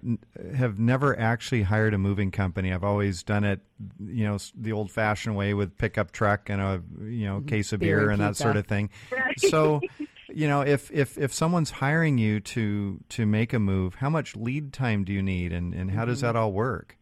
[0.56, 2.72] have never actually hired a moving company.
[2.72, 3.60] I've always done it,
[4.04, 7.98] you know, the old-fashioned way with pickup truck and a you know case of Beer
[7.98, 8.90] beer, and and that sort of thing.
[9.38, 9.80] So,
[10.28, 14.36] you know, if if if someone's hiring you to to make a move, how much
[14.36, 16.96] lead time do you need, and and how does that all work?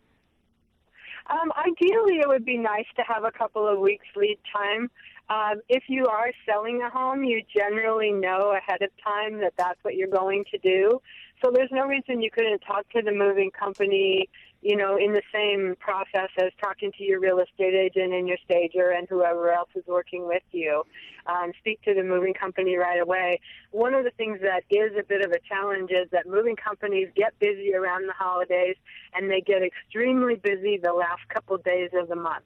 [1.27, 4.91] Um, ideally, it would be nice to have a couple of weeks lead time.
[5.31, 9.83] Um, if you are selling a home, you generally know ahead of time that that's
[9.83, 11.01] what you're going to do.
[11.43, 14.29] So there's no reason you couldn't talk to the moving company,
[14.65, 18.39] you know, in the same process as talking to your real estate agent and your
[18.47, 20.83] stager and whoever else is working with you.
[21.27, 23.41] Um, speak to the moving company right away.
[23.73, 27.09] One of the things that is a bit of a challenge is that moving companies
[27.15, 28.77] get busy around the holidays
[29.13, 32.45] and they get extremely busy the last couple days of the month.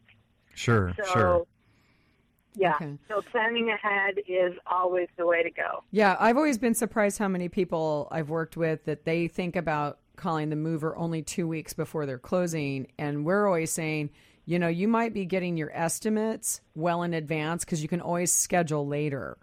[0.55, 1.47] Sure, So, sure.
[2.57, 2.75] yeah.
[2.75, 2.99] Okay.
[3.07, 5.85] So planning ahead is always the way to go.
[5.93, 10.01] Yeah, I've always been surprised how many people I've worked with that they think about
[10.19, 12.89] calling the mover only two weeks before they're closing.
[12.99, 14.11] And we're always saying,
[14.45, 18.31] you know, you might be getting your estimates well in advance because you can always
[18.33, 19.39] schedule later.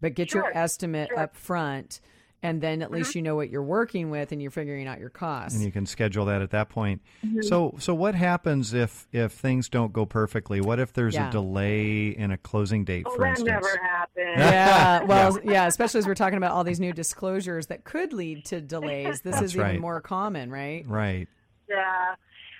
[0.00, 1.18] But get your estimate sure.
[1.20, 2.00] up front,
[2.42, 5.08] and then at least you know what you're working with and you're figuring out your
[5.08, 5.56] costs.
[5.56, 7.00] and you can schedule that at that point.
[7.24, 7.40] Mm-hmm.
[7.42, 10.60] So, so what happens if if things don't go perfectly?
[10.60, 11.28] What if there's Yeah.
[11.28, 13.48] a delay in a closing date, Oh, for that instance?
[13.48, 13.80] never
[14.16, 14.38] happened.
[14.44, 18.44] yeah, well, yeah, especially as we're talking about all these new disclosures that could lead
[18.46, 19.20] to delays.
[19.22, 20.84] This That's is even more common, right?
[20.86, 21.28] Right.
[21.68, 22.14] Yeah.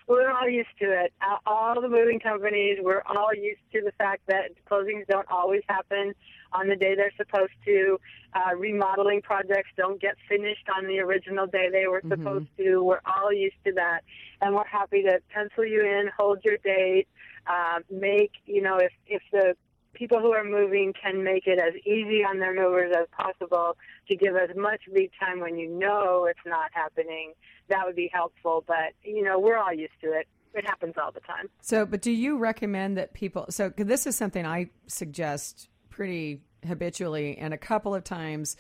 [0.09, 1.13] we're all used to it.
[1.21, 5.63] Uh, All the moving companies, we're all used to the fact that closings don't always
[5.69, 6.15] happen
[6.53, 7.99] on the day they're supposed to.
[8.35, 12.83] Uh, remodeling projects don't get finished on the original day they were supposed to.
[12.83, 14.03] We're all used to that,
[14.41, 17.07] and we're happy to pencil you in, hold your date,
[17.47, 19.55] uh, make you know if if the
[19.95, 23.77] people who are moving can make it as easy on their movers as possible
[24.09, 27.33] to give as much lead time when you know it's not happening.
[27.69, 30.27] That would be helpful, but you know we're all used to it.
[30.55, 31.49] It happens all the time.
[31.63, 33.47] So, but do you recommend that people?
[33.51, 38.57] So, this is something I suggest pretty habitually, and a couple of times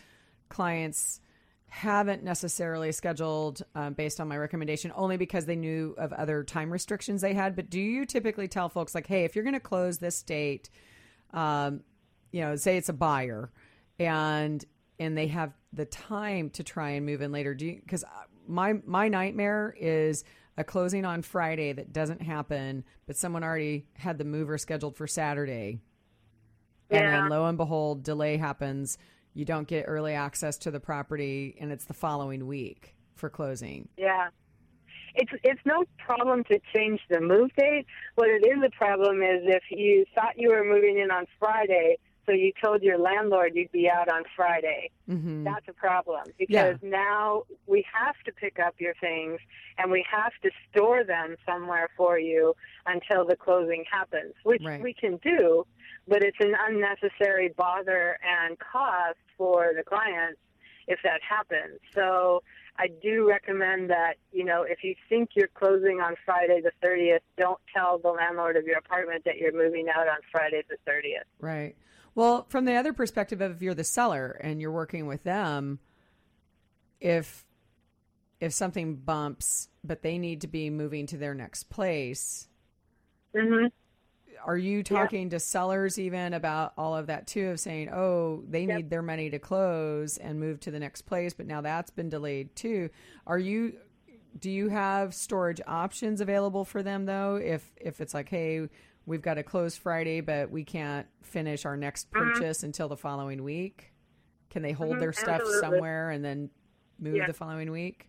[0.49, 1.21] clients
[1.75, 6.73] haven't necessarily scheduled um, based on my recommendation only because they knew of other time
[6.73, 7.57] restrictions they had.
[7.57, 10.71] But do you typically tell folks like, hey, if you're going to close this date,
[11.35, 11.83] um,
[12.33, 13.51] you know, say it's a buyer,
[13.99, 14.65] and
[14.99, 17.55] and they have the time to try and move in later.
[17.55, 17.81] Do you?
[17.81, 18.05] Because
[18.49, 20.25] my my nightmare is
[20.57, 25.07] a closing on Friday that doesn't happen, but someone already had the mover scheduled for
[25.07, 25.81] Saturday,
[26.91, 28.97] and then lo and behold, delay happens.
[29.35, 33.89] You don't get early access to the property, and it's the following week for closing.
[33.97, 34.29] Yeah.
[35.15, 37.87] It's it's no problem to change the move date.
[38.17, 41.99] What it is a problem is if you thought you were moving in on Friday,
[42.27, 44.91] so you told your landlord you'd be out on Friday.
[45.09, 45.45] Mm-hmm.
[45.45, 49.39] That's a problem because now we have to pick up your things
[49.79, 52.55] and we have to store them somewhere for you
[52.87, 54.83] until the closing happens, which Right.
[54.83, 55.67] we can do,
[56.09, 60.41] but it's an unnecessary bother and cost for the clients
[60.87, 61.81] if that happens.
[61.95, 62.43] So
[62.77, 67.21] I do recommend that, you know, if you think you're closing on Friday the 30th,
[67.39, 71.23] don't tell the landlord of your apartment that you're moving out on Friday the 30th.
[71.39, 71.77] Right.
[72.17, 75.79] Well, from the other perspective of if you're the seller and you're working with them,
[77.01, 77.45] if
[78.41, 82.49] if something bumps but they need to be moving to their next place,
[83.35, 83.71] Mhm.
[84.47, 88.67] Are you talking to sellers even about all of that too of saying, "Oh, they
[88.67, 88.77] Yep.
[88.77, 92.09] need their money to close and move to the next place, but now that's been
[92.09, 92.91] delayed too."
[93.27, 93.79] Are you
[94.41, 98.69] do you have storage options available for them though if if it's like, "Hey,
[99.07, 103.43] we've got to close Friday, but we can't finish our next purchase until the following
[103.45, 103.93] week?"
[104.51, 105.61] Can they hold Mhm, their stuff absolutely.
[105.61, 106.51] somewhere and then
[106.99, 107.27] move Yeah.
[107.27, 108.09] the following week?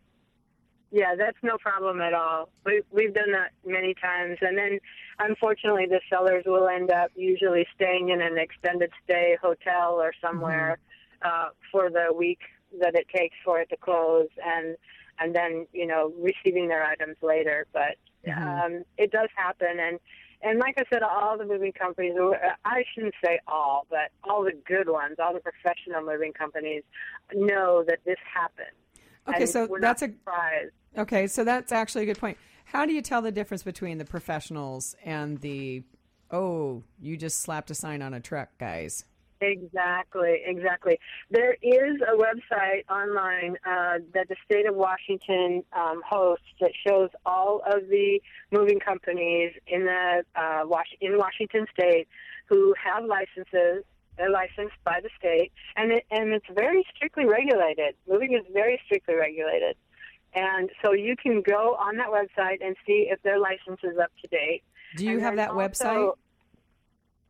[0.91, 2.49] Yeah, that's no problem at all.
[2.65, 4.37] We, we've done that many times.
[4.41, 4.79] And then,
[5.19, 10.77] unfortunately, the sellers will end up usually staying in an extended stay hotel or somewhere
[11.21, 12.39] uh, for the week
[12.79, 14.77] that it takes for it to close and
[15.19, 17.67] and then, you know, receiving their items later.
[17.71, 17.95] But
[18.65, 19.79] um, it does happen.
[19.79, 19.99] And,
[20.41, 22.13] and like I said, all the moving companies,
[22.65, 26.83] I shouldn't say all, but all the good ones, all the professional moving companies
[27.33, 28.75] know that this happens.
[29.27, 30.71] Okay, so that's a surprised.
[30.97, 32.37] Okay, so that's actually a good point.
[32.65, 35.83] How do you tell the difference between the professionals and the
[36.31, 39.05] oh, you just slapped a sign on a truck guys?
[39.41, 40.97] Exactly, exactly.
[41.29, 47.09] There is a website online uh, that the state of Washington um, hosts that shows
[47.25, 48.21] all of the
[48.51, 52.07] moving companies in the uh, Was- in Washington State
[52.47, 53.83] who have licenses.
[54.17, 57.95] They're licensed by the state, and it, and it's very strictly regulated.
[58.09, 59.75] Moving is very strictly regulated,
[60.33, 64.11] and so you can go on that website and see if their license is up
[64.21, 64.63] to date.
[64.95, 66.13] Do you And have then that website?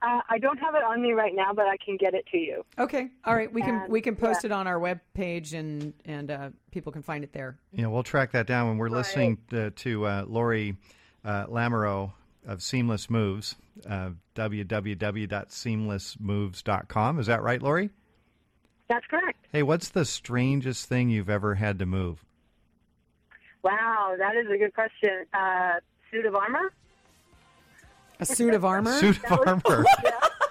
[0.02, 2.38] Uh, I don't have it on me right now, but I can get it to
[2.38, 2.64] you.
[2.78, 3.52] Okay, all right.
[3.52, 4.48] We can and- we can post yeah.
[4.48, 7.58] it on our web page and and uh, people can find it there.
[7.72, 10.76] Yeah, we'll track that down when we're listening to, to uh, Lori
[11.24, 12.12] uh, Lamoureux
[12.46, 13.56] of Seamless Moves,
[13.90, 17.20] uh, www.seamlessmoves.com.
[17.20, 17.90] Is that right, Lori?
[18.88, 19.40] That's correct.
[19.52, 22.24] Hey, what's the strangest thing you've ever had to move?
[23.64, 25.26] Wow, that is a good question.
[25.34, 25.74] Uh,
[26.12, 26.72] suit of armor?
[28.20, 28.94] A suit of armor.
[29.00, 29.86] Suit of armor.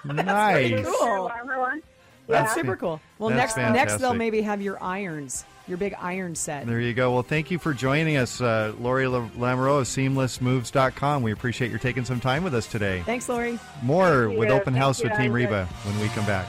[0.05, 0.85] nice.
[0.85, 1.31] Cool.
[1.33, 1.81] Armor one?
[2.27, 2.99] That's super cool.
[3.19, 6.65] Well, That's next next they'll maybe have your irons, your big iron set.
[6.65, 7.11] There you go.
[7.13, 11.23] Well, thank you for joining us, uh, Lori La- Lamoureux of SeamlessMoves.com.
[11.23, 13.01] We appreciate your taking some time with us today.
[13.05, 13.59] Thanks, Lori.
[13.81, 14.55] More Thank with you.
[14.55, 15.09] Open Thank House you.
[15.09, 16.47] with Team Reba when we come back.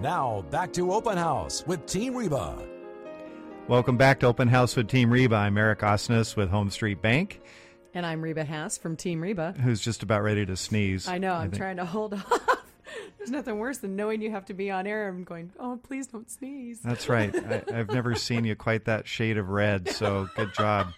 [0.00, 2.56] Now, back to Open House with Team Reba.
[3.66, 5.34] Welcome back to Open House with Team Reba.
[5.34, 7.40] I'm Eric Osnes with HomeStreet Bank,
[7.94, 9.54] And I'm Reba Hass from Team Reba.
[9.62, 11.08] who's just about ready to sneeze.
[11.08, 11.32] I know.
[11.32, 11.60] I'm think.
[11.60, 12.58] trying to hold off.
[13.18, 15.08] There's nothing worse than knowing you have to be on air.
[15.08, 16.80] I'm going, oh, please don't sneeze.
[16.80, 17.34] That's right.
[17.34, 20.92] I, I've never seen you quite that shade of red, so good job.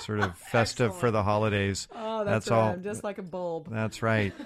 [0.00, 1.86] Sort of festive for the holidays.
[1.94, 2.56] Oh, that's, That's right.
[2.56, 2.68] all.
[2.70, 3.68] I'm just like a bulb.
[3.70, 4.32] That's right.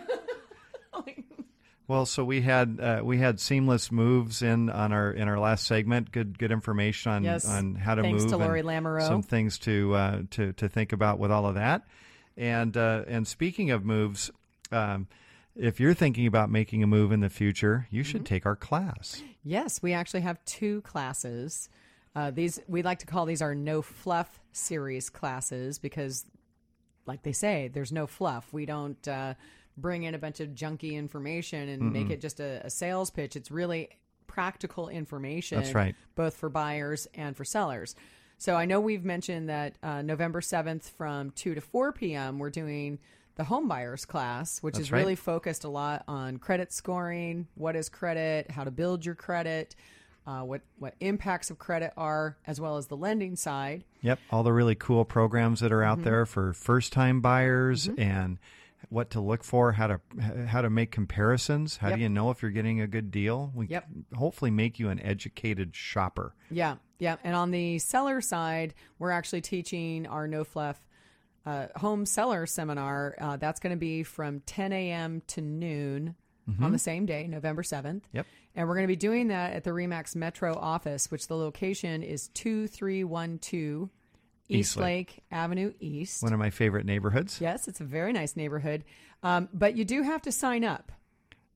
[1.86, 5.66] Well, so we had uh, we had seamless moves in on our in our last
[5.66, 6.10] segment.
[6.12, 7.46] Good good information on Yes.
[7.46, 8.30] on how to Thanks move.
[8.32, 9.06] to and Lori Lamoureux.
[9.06, 11.82] Some things to uh, to to think about with all of that.
[12.38, 14.30] And uh, and speaking of moves,
[14.72, 15.08] um,
[15.54, 18.34] if you're thinking about making a move in the future, you should Mm-hmm.
[18.34, 19.22] take our class.
[19.44, 21.68] Yes, we actually have two classes.
[22.16, 26.24] Uh, these we like to call these our no fluff series classes because,
[27.04, 28.48] like they say, there's no fluff.
[28.52, 29.34] We don't uh,
[29.76, 33.34] bring in a bunch of junky information and make it just a, a sales pitch.
[33.36, 33.88] It's really
[34.26, 35.58] practical information.
[35.58, 35.94] That's right.
[36.14, 37.94] both for buyers and for sellers.
[38.38, 42.38] So I know we've mentioned that uh, November 7th from 2 to 4 p.m.
[42.38, 42.98] we're doing
[43.36, 45.00] the home buyers class, which That's is right.
[45.00, 49.74] really focused a lot on credit scoring, what is credit, how to build your credit,
[50.26, 53.84] uh, what what impacts of credit are, as well as the lending side.
[54.02, 56.04] Yep, all the really cool programs that are out Mm-hmm.
[56.04, 58.38] there for first-time buyers and
[58.88, 60.00] what to look for, how to
[60.48, 61.76] how to make comparisons.
[61.78, 61.96] How Yep.
[61.96, 63.52] do you know if you're getting a good deal?
[63.54, 63.88] We Yep.
[64.14, 66.34] hopefully make you an educated shopper.
[66.50, 67.16] Yeah, yeah.
[67.24, 70.80] And on the seller side, we're actually teaching our no fluff
[71.46, 73.14] uh, home seller seminar.
[73.20, 75.22] Uh, that's going to be from 10 a.m.
[75.26, 76.14] to noon
[76.60, 78.02] on the same day, November 7th.
[78.12, 78.26] Yep.
[78.54, 82.02] And we're going to be doing that at the Remax Metro office, which the location
[82.02, 83.90] is 2312
[84.48, 84.84] East Eastlake.
[84.84, 86.22] Lake Avenue East.
[86.22, 87.40] One of my favorite neighborhoods.
[87.40, 88.84] yes, it's a very nice neighborhood.
[89.22, 90.92] Um, but you do have to sign up.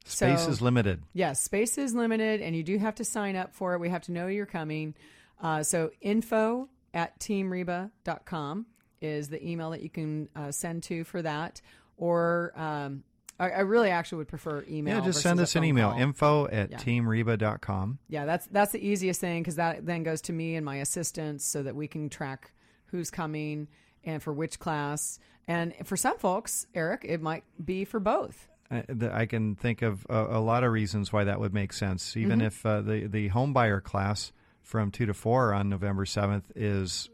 [0.05, 1.03] Space So- is limited.
[1.12, 3.78] Yes, space is limited, and you do have to sign up for it.
[3.78, 4.95] We have to know you're coming.
[5.41, 8.66] Uh, so info at teamreba.com
[9.01, 11.61] is the email that you can uh, send to for that.
[11.97, 13.03] Or um,
[13.39, 14.97] I, I really actually would prefer email.
[14.99, 15.91] Yeah, just send us an email.
[15.91, 16.01] call.
[16.01, 16.78] Info at Yeah.
[16.78, 17.99] teamreba.com.
[18.09, 21.45] Yeah, that's that's the easiest thing because that then goes to me and my assistants
[21.45, 22.53] so that we can track
[22.91, 23.68] who's coming
[24.05, 25.18] and for which class.
[25.47, 28.49] And for some folks, Eric, it might be for both.
[28.70, 31.72] I, the, I can think of a, a lot of reasons why that would make
[31.72, 32.16] sense.
[32.16, 34.32] Even if uh, the the home buyer class
[34.62, 37.09] from two to four on November seventh is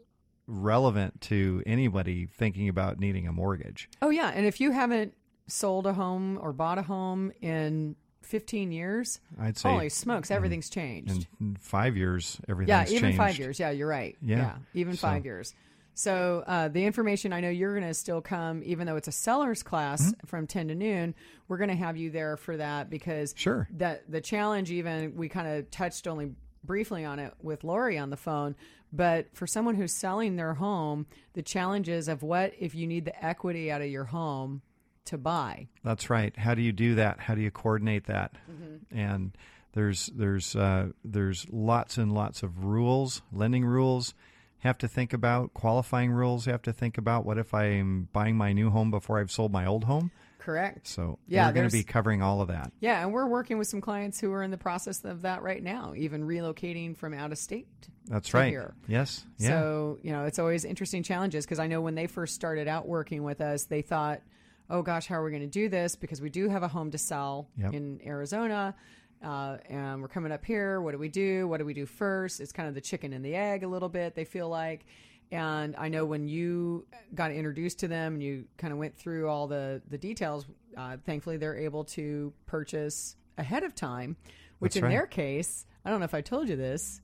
[0.47, 3.89] relevant to anybody thinking about needing a mortgage.
[4.01, 5.13] Oh yeah, and if you haven't
[5.47, 7.95] sold a home or bought a home in
[8.25, 11.27] 15 years, I'd say holy smokes, everything's changed.
[11.39, 13.17] in five years Yeah, even changed.
[13.17, 13.59] five years.
[13.59, 14.17] Yeah, you're right.
[14.21, 14.55] Yeah.
[14.73, 15.53] even So- five years.
[15.97, 19.13] So uh, the information I know you're going to still come, even though it's a
[19.13, 20.27] seller's class Mm-hmm.
[20.27, 21.15] from 10 to noon.
[21.47, 23.67] We're going to have you there for that because Sure.
[23.77, 24.71] that the challenge.
[24.71, 26.31] Even we kind of touched only
[26.65, 28.55] briefly on it with Lori on the phone,
[28.91, 33.25] but for someone who's selling their home, the challenges of what if you need the
[33.25, 34.61] equity out of your home
[35.05, 35.67] to buy.
[35.83, 36.35] That's right.
[36.37, 37.19] How do you do that?
[37.19, 38.33] How do you coordinate that?
[38.51, 38.97] Mm-hmm.
[38.97, 39.37] And
[39.73, 44.13] there's there's uh, there's lots and lots of rules, lending rules.
[44.59, 46.45] Have to think about qualifying rules.
[46.45, 49.65] Have to think about what if I'm buying my new home before I've sold my
[49.65, 50.11] old home.
[50.45, 50.87] Correct.
[50.87, 52.71] So Yeah, we're going to be covering all of that.
[52.79, 55.61] Yeah, and we're working with some clients who are in the process of that right
[55.61, 57.67] now, even relocating from out of state.
[58.05, 58.49] That's right.
[58.49, 58.75] here.
[58.87, 59.25] Yes.
[59.39, 59.49] Yeah.
[59.49, 62.87] So, you know, it's always interesting challenges because I know when they first started out
[62.87, 64.21] working with us, they thought,
[64.69, 65.95] oh gosh, how are we going to do this?
[65.95, 67.73] Because we do have a home to sell Yep.
[67.73, 68.75] in Arizona.
[69.23, 70.81] Uh, and we're coming up here.
[70.81, 71.47] What do we do?
[71.47, 72.39] What do we do first?
[72.39, 74.85] It's kind of the chicken and the egg a little bit, they feel like.
[75.31, 76.85] And I know when you
[77.15, 80.45] got introduced to them and you kind of went through all the, the details,
[80.77, 84.15] uh, thankfully they're able to purchase ahead of time,
[84.59, 84.89] which That's in right.
[84.91, 87.01] their case, I don't know if I told you this,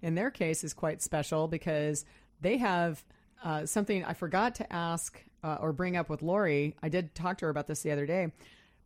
[0.00, 2.06] in their case is quite special because
[2.40, 3.04] they have
[3.44, 6.74] uh, something I forgot to ask uh, or bring up with Lori.
[6.82, 8.32] I did talk to her about this the other day.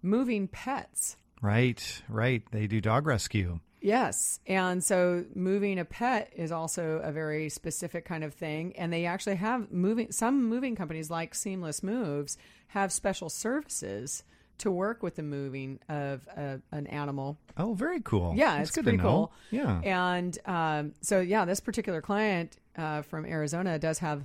[0.02, 1.16] Moving pets.
[1.40, 2.02] right.
[2.08, 2.42] Right.
[2.50, 3.60] They do dog rescue.
[3.80, 4.38] Yes.
[4.46, 8.74] And so moving a pet is also a very specific kind of thing.
[8.76, 12.36] And they actually have moving, some moving companies like Seamless Moves
[12.68, 14.22] have special services
[14.58, 18.34] to work with the moving of a, an animal Oh, very cool.
[18.36, 19.08] yeah, That's it's good pretty to know.
[19.10, 19.32] cool.
[19.50, 19.80] Yeah.
[19.82, 24.24] And um, so, yeah, this particular client uh, from Arizona does have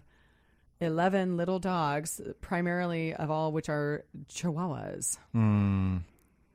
[0.79, 5.17] 11 little dogs, primarily of all which are Chihuahuas.
[5.35, 6.01] Mm,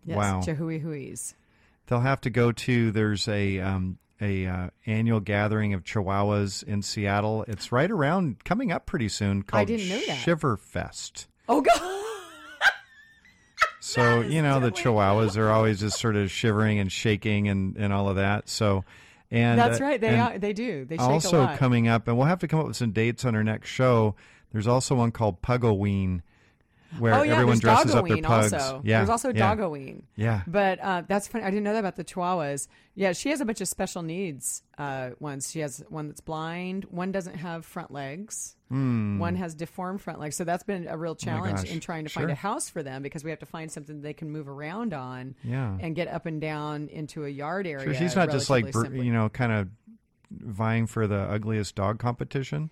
[0.05, 0.41] Yes, Wow.
[0.45, 1.35] Chihuahuis.
[1.87, 2.91] they'll have to go to.
[2.91, 7.45] There's a um, a uh, annual gathering of Chihuahuas in Seattle.
[7.49, 9.43] It's right around coming up pretty soon.
[9.43, 10.19] Called didn't know that.
[10.19, 11.27] Shiverfest.
[11.49, 11.81] Oh, God.
[13.81, 17.93] So you know the Chihuahuas are always just sort of shivering and shaking and, and
[17.93, 18.49] all of that.
[18.49, 18.85] So
[19.33, 20.01] and That's uh, right.
[20.01, 20.85] They are, they do.
[20.85, 23.25] They shake a also coming up, and we'll have to come up with some dates
[23.25, 24.15] on our next show.
[24.53, 26.21] There's also one called Puggoween.
[26.99, 28.53] Where oh yeah, everyone there's dresses up their pugs.
[28.53, 28.81] also.
[28.85, 29.55] Yeah, there's also yeah.
[29.57, 30.03] Doggoween.
[30.17, 30.43] Yeah.
[30.47, 31.45] But uh, that's funny.
[31.45, 32.69] I didn't know that about the Chihuahuas.
[32.95, 35.51] Yeah, she has a bunch of special needs uh, ones.
[35.51, 36.85] She has one that's blind.
[36.91, 38.57] One doesn't have front legs.
[38.69, 40.35] One has deformed front legs.
[40.37, 41.67] So that's been a real challenge Hmm.
[41.69, 42.23] Oh in trying to Sure.
[42.23, 44.95] find a house for them because we have to find something they can move around
[44.95, 45.35] on.
[45.45, 45.77] Yeah.
[45.79, 47.85] And get up and down into a yard area.
[47.85, 49.05] Sure, she's not just like simply.
[49.05, 49.69] you know, kind of
[50.31, 52.71] vying for the ugliest dog competition.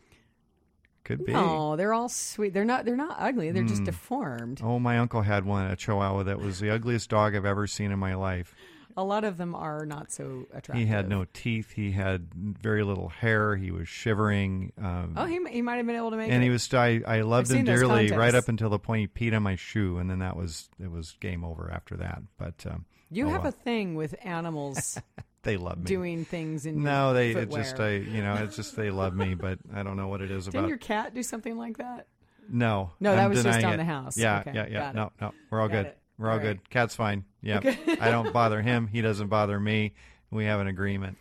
[1.05, 1.33] Could be.
[1.33, 2.53] No, they're all sweet.
[2.55, 2.85] They're not.
[2.85, 3.51] They're not ugly.
[3.53, 3.69] They're Hmm.
[3.69, 4.61] just deformed.
[4.63, 7.91] Oh, my uncle had one, a Chihuahua, that was the ugliest dog I've ever seen
[7.91, 8.55] in my life.
[8.97, 10.75] A lot of them are not so attractive.
[10.75, 11.71] He had no teeth.
[11.71, 13.57] He had very little hair.
[13.57, 14.73] He was shivering.
[14.83, 16.33] Um, Oh, he, he might have been able to make it.
[16.35, 16.47] and it.
[16.47, 16.73] he was.
[16.75, 18.35] I, I loved I've him seen those dearly right contests.
[18.35, 21.17] up until the point he peed on my shoe, and then that was it was
[21.21, 22.21] game over after that.
[22.37, 23.51] But um, You oh have well.
[23.51, 24.99] a thing with animals
[25.43, 25.84] they love me.
[25.84, 29.34] doing things in no, they it just I you know it's just they love me,
[29.34, 30.53] but I don't know what it is about.
[30.53, 30.68] Didn't about.
[30.68, 32.07] your cat do something like that?
[32.49, 33.76] No, No, that I'm was just on it.
[33.76, 34.16] the house.
[34.18, 34.93] Yeah, Okay, yeah, yeah.
[34.93, 35.86] No, no, we're all Got good.
[35.86, 35.99] it.
[36.18, 36.68] We're all, All good.
[36.68, 37.24] Cat's fine.
[37.41, 37.61] Yeah,
[38.01, 38.86] I don't bother him.
[38.88, 39.95] He doesn't bother me.
[40.30, 41.16] We have an agreement,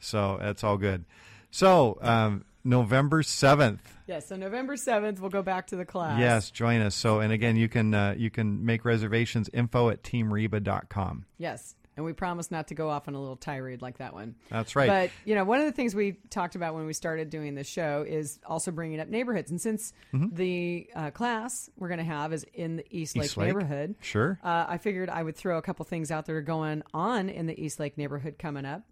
[0.00, 1.04] so that's all good.
[1.50, 3.82] So um, November seventh.
[4.06, 6.18] Yes, so November 7th, we'll go back to the class.
[6.18, 6.94] Yes, join us.
[6.94, 9.50] So, and again, you can uh, you can make reservations.
[9.52, 11.26] Info at teamreba.com.
[11.36, 11.74] Yes.
[11.98, 14.36] And we promise not to go off on a little tirade like that one.
[14.50, 14.86] That's right.
[14.88, 17.64] But, you know, one of the things we talked about when we started doing the
[17.64, 19.50] show is also bringing up neighborhoods.
[19.50, 23.24] And since the uh, class we're going to have is in the Eastlake, Mm-hmm.
[23.24, 23.46] Eastlake?
[23.48, 24.38] neighborhood, Sure.
[24.44, 27.46] uh, I figured I would throw a couple things out that are going on in
[27.46, 28.82] the Eastlake neighborhood coming up.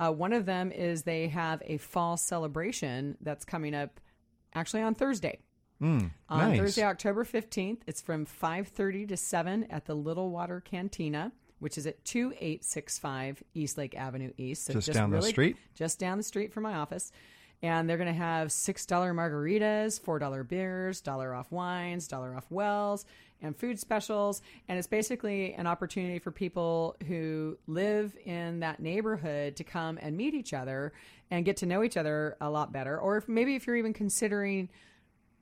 [0.00, 4.00] Uh, one of them is they have a fall celebration that's coming up
[4.54, 5.38] actually on Thursday.
[5.82, 6.58] on nice.
[6.58, 7.80] Thursday, October 15th.
[7.86, 13.94] It's from 5:30 to 7 at the Little Water Cantina, which is at 2865 Eastlake
[13.94, 14.66] Avenue East.
[14.66, 15.56] So Just down the street?
[15.74, 17.12] Just down the street from my office.
[17.62, 23.06] And they're going to have $6 margaritas, $4 beers, dollar off wines, dollar off wells,
[23.40, 24.42] and food specials.
[24.68, 30.16] And it's basically an opportunity for people who live in that neighborhood to come and
[30.16, 30.92] meet each other
[31.30, 32.98] and get to know each other a lot better.
[32.98, 34.68] Or if maybe if you're even considering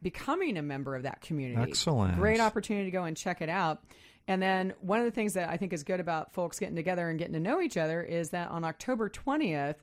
[0.03, 1.71] becoming a member of that community.
[1.71, 2.17] Excellent.
[2.17, 3.83] Great opportunity to go and check it out.
[4.29, 7.09] And then one of the things that I think is good about folks getting together
[7.09, 9.77] and getting to know each other is that on October 20th,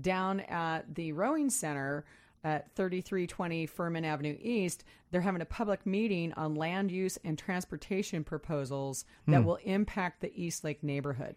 [0.00, 2.04] down at the rowing center
[2.44, 8.22] at 3320 Fuhrman Avenue East, they're having a public meeting on land use and transportation
[8.22, 9.46] proposals that hmm.
[9.46, 11.34] will impact the Eastlake neighborhood.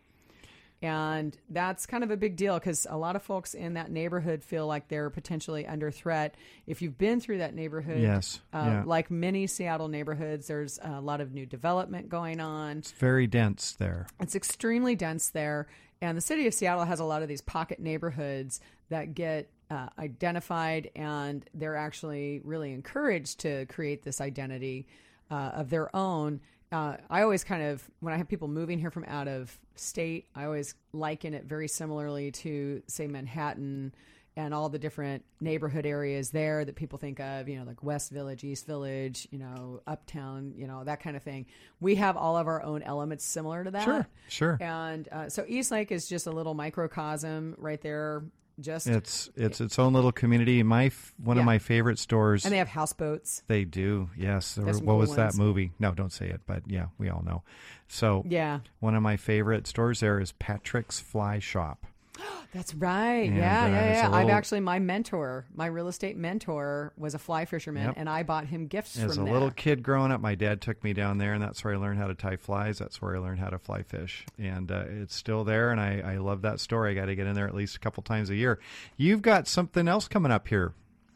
[0.82, 4.44] And that's kind of a big deal because a lot of folks in that neighborhood
[4.44, 6.36] feel like they're potentially under threat.
[6.68, 8.84] If you've been through that neighborhood, Yes, uh, yeah.
[8.86, 12.78] like many Seattle neighborhoods, there's a lot of new development going on.
[12.78, 14.08] it's very dense there.
[14.22, 15.68] It's extremely dense there.
[16.02, 19.90] And the city of Seattle has a lot of these pocket neighborhoods that get uh,
[20.00, 24.88] identified, and they're actually really encouraged to create this identity
[25.30, 26.40] uh, of their own.
[26.72, 30.28] Uh, I always kind of, when I have people moving here from out of state,
[30.36, 33.94] I always liken it very similarly to, say, Manhattan
[34.36, 38.12] and all the different neighborhood areas there that people think of, you know, like West
[38.12, 41.48] Village, East Village, you know, Uptown, you know, that kind of thing.
[41.80, 43.84] We have all of our own elements similar to that.
[43.84, 44.58] Sure, sure.
[44.62, 48.24] And uh, so Eastlake is just a little microcosm right there.
[48.60, 50.62] Just It's it's its own little community.
[50.64, 52.46] My one of my favorite stores.
[52.46, 53.44] and they have houseboats.
[53.48, 54.58] They do, yes.
[54.58, 55.18] Were- what cool was ones.
[55.18, 55.72] that movie?
[55.80, 56.42] No, don't say it.
[56.46, 57.44] But yeah, we all know.
[57.88, 61.86] So Yeah, one of my favorite stores there is Patrick's Fly Shop.
[62.54, 63.30] that's right.
[63.30, 64.12] And, yeah, uh, yeah, yeah.
[64.12, 67.94] I've actually my mentor, my real estate mentor, was a fly fisherman, Yep.
[67.98, 69.10] and I bought him gifts from him.
[69.10, 69.34] As a there.
[69.34, 72.00] little kid growing up, my dad took me down there, and that's where I learned
[72.00, 72.80] how to tie flies.
[72.80, 75.72] That's where I learned how to fly fish, and uh, it's still there.
[75.72, 76.92] And I, I love that story.
[76.92, 78.60] I got to get in there at least a couple times a year.
[78.98, 80.74] You've got something else coming up here,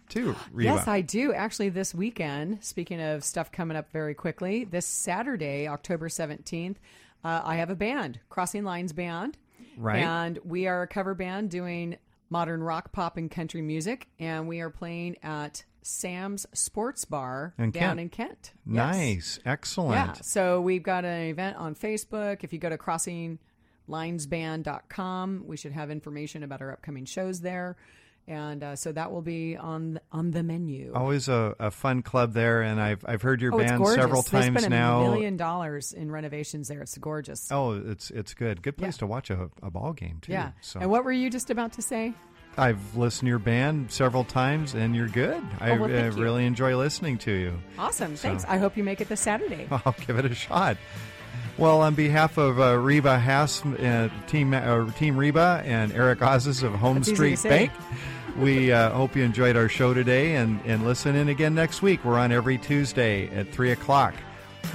[0.10, 1.34] too, Yes, I do.
[1.34, 6.76] Actually, this weekend, speaking of stuff coming up very quickly, this Saturday, October 17th,
[7.24, 9.38] uh, I have a band, Crossing Lines Band.
[9.78, 10.04] Right.
[10.04, 11.98] And we are a cover band doing
[12.30, 14.08] modern rock, pop, and country music.
[14.20, 18.00] And we are playing at Sam's Sports Bar In down Kent.
[18.00, 18.52] in Kent.
[18.66, 18.96] Yes.
[18.96, 19.96] nice, excellent.
[19.96, 20.14] Yeah.
[20.22, 22.44] So we've got an event on Facebook.
[22.44, 27.76] If you go to crossinglinesband.com, we should have information about our upcoming shows there.
[28.26, 30.94] And uh, so that will be on on the menu.
[30.96, 34.30] Always a, a fun club there, and I've I've heard your Oh, band several they
[34.40, 35.02] times spent now.
[35.02, 36.82] a million dollars in renovations there.
[36.82, 37.52] It's gorgeous.
[37.52, 38.62] Oh, it's it's good.
[38.62, 39.00] Good place Yeah.
[39.00, 40.32] to watch a, a ball game too.
[40.32, 40.52] yeah.
[40.62, 42.14] So And what were you just about to say?
[42.56, 45.44] I've listened to your band several times, and you're good.
[45.60, 46.12] I, Oh, well, I you.
[46.12, 47.60] really enjoy listening to you.
[47.80, 48.16] Awesome.
[48.16, 48.46] Thanks.
[48.48, 49.68] I hope you make it this Saturday.
[49.72, 50.78] I'll give it a shot.
[51.58, 56.64] Well, on behalf of uh, Reba Hass, uh, team uh, Team Reba, and Eric Osnes
[56.64, 57.42] of Home That's Street.
[57.44, 57.72] Bank,
[58.38, 62.04] we uh, hope you enjoyed our show today, and and listen in again next week.
[62.04, 64.14] We're on every Tuesday at three o'clock.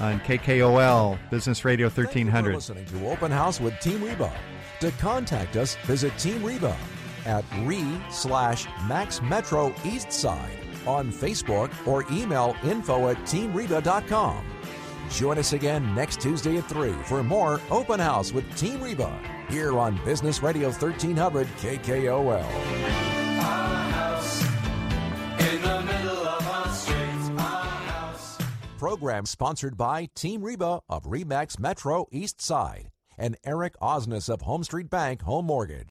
[0.01, 2.55] on KKOL Business Radio Thank you for 1300.
[2.55, 4.33] listening to Open House with Team Reba.
[4.81, 6.77] To contact us, visit Team Reba
[7.27, 14.45] at re slash Max Metro East Side on Facebook or email info at teamreba.com.
[15.11, 19.77] Join us again next Tuesday at 3 for more Open House with Team Reba here
[19.79, 23.28] on Business Radio 1300 KKOL.
[28.79, 34.89] Program sponsored by Team Reba of Remax Metro East Side and Eric Osnes of HomeStreet
[34.89, 35.87] Bank Home Mortgage.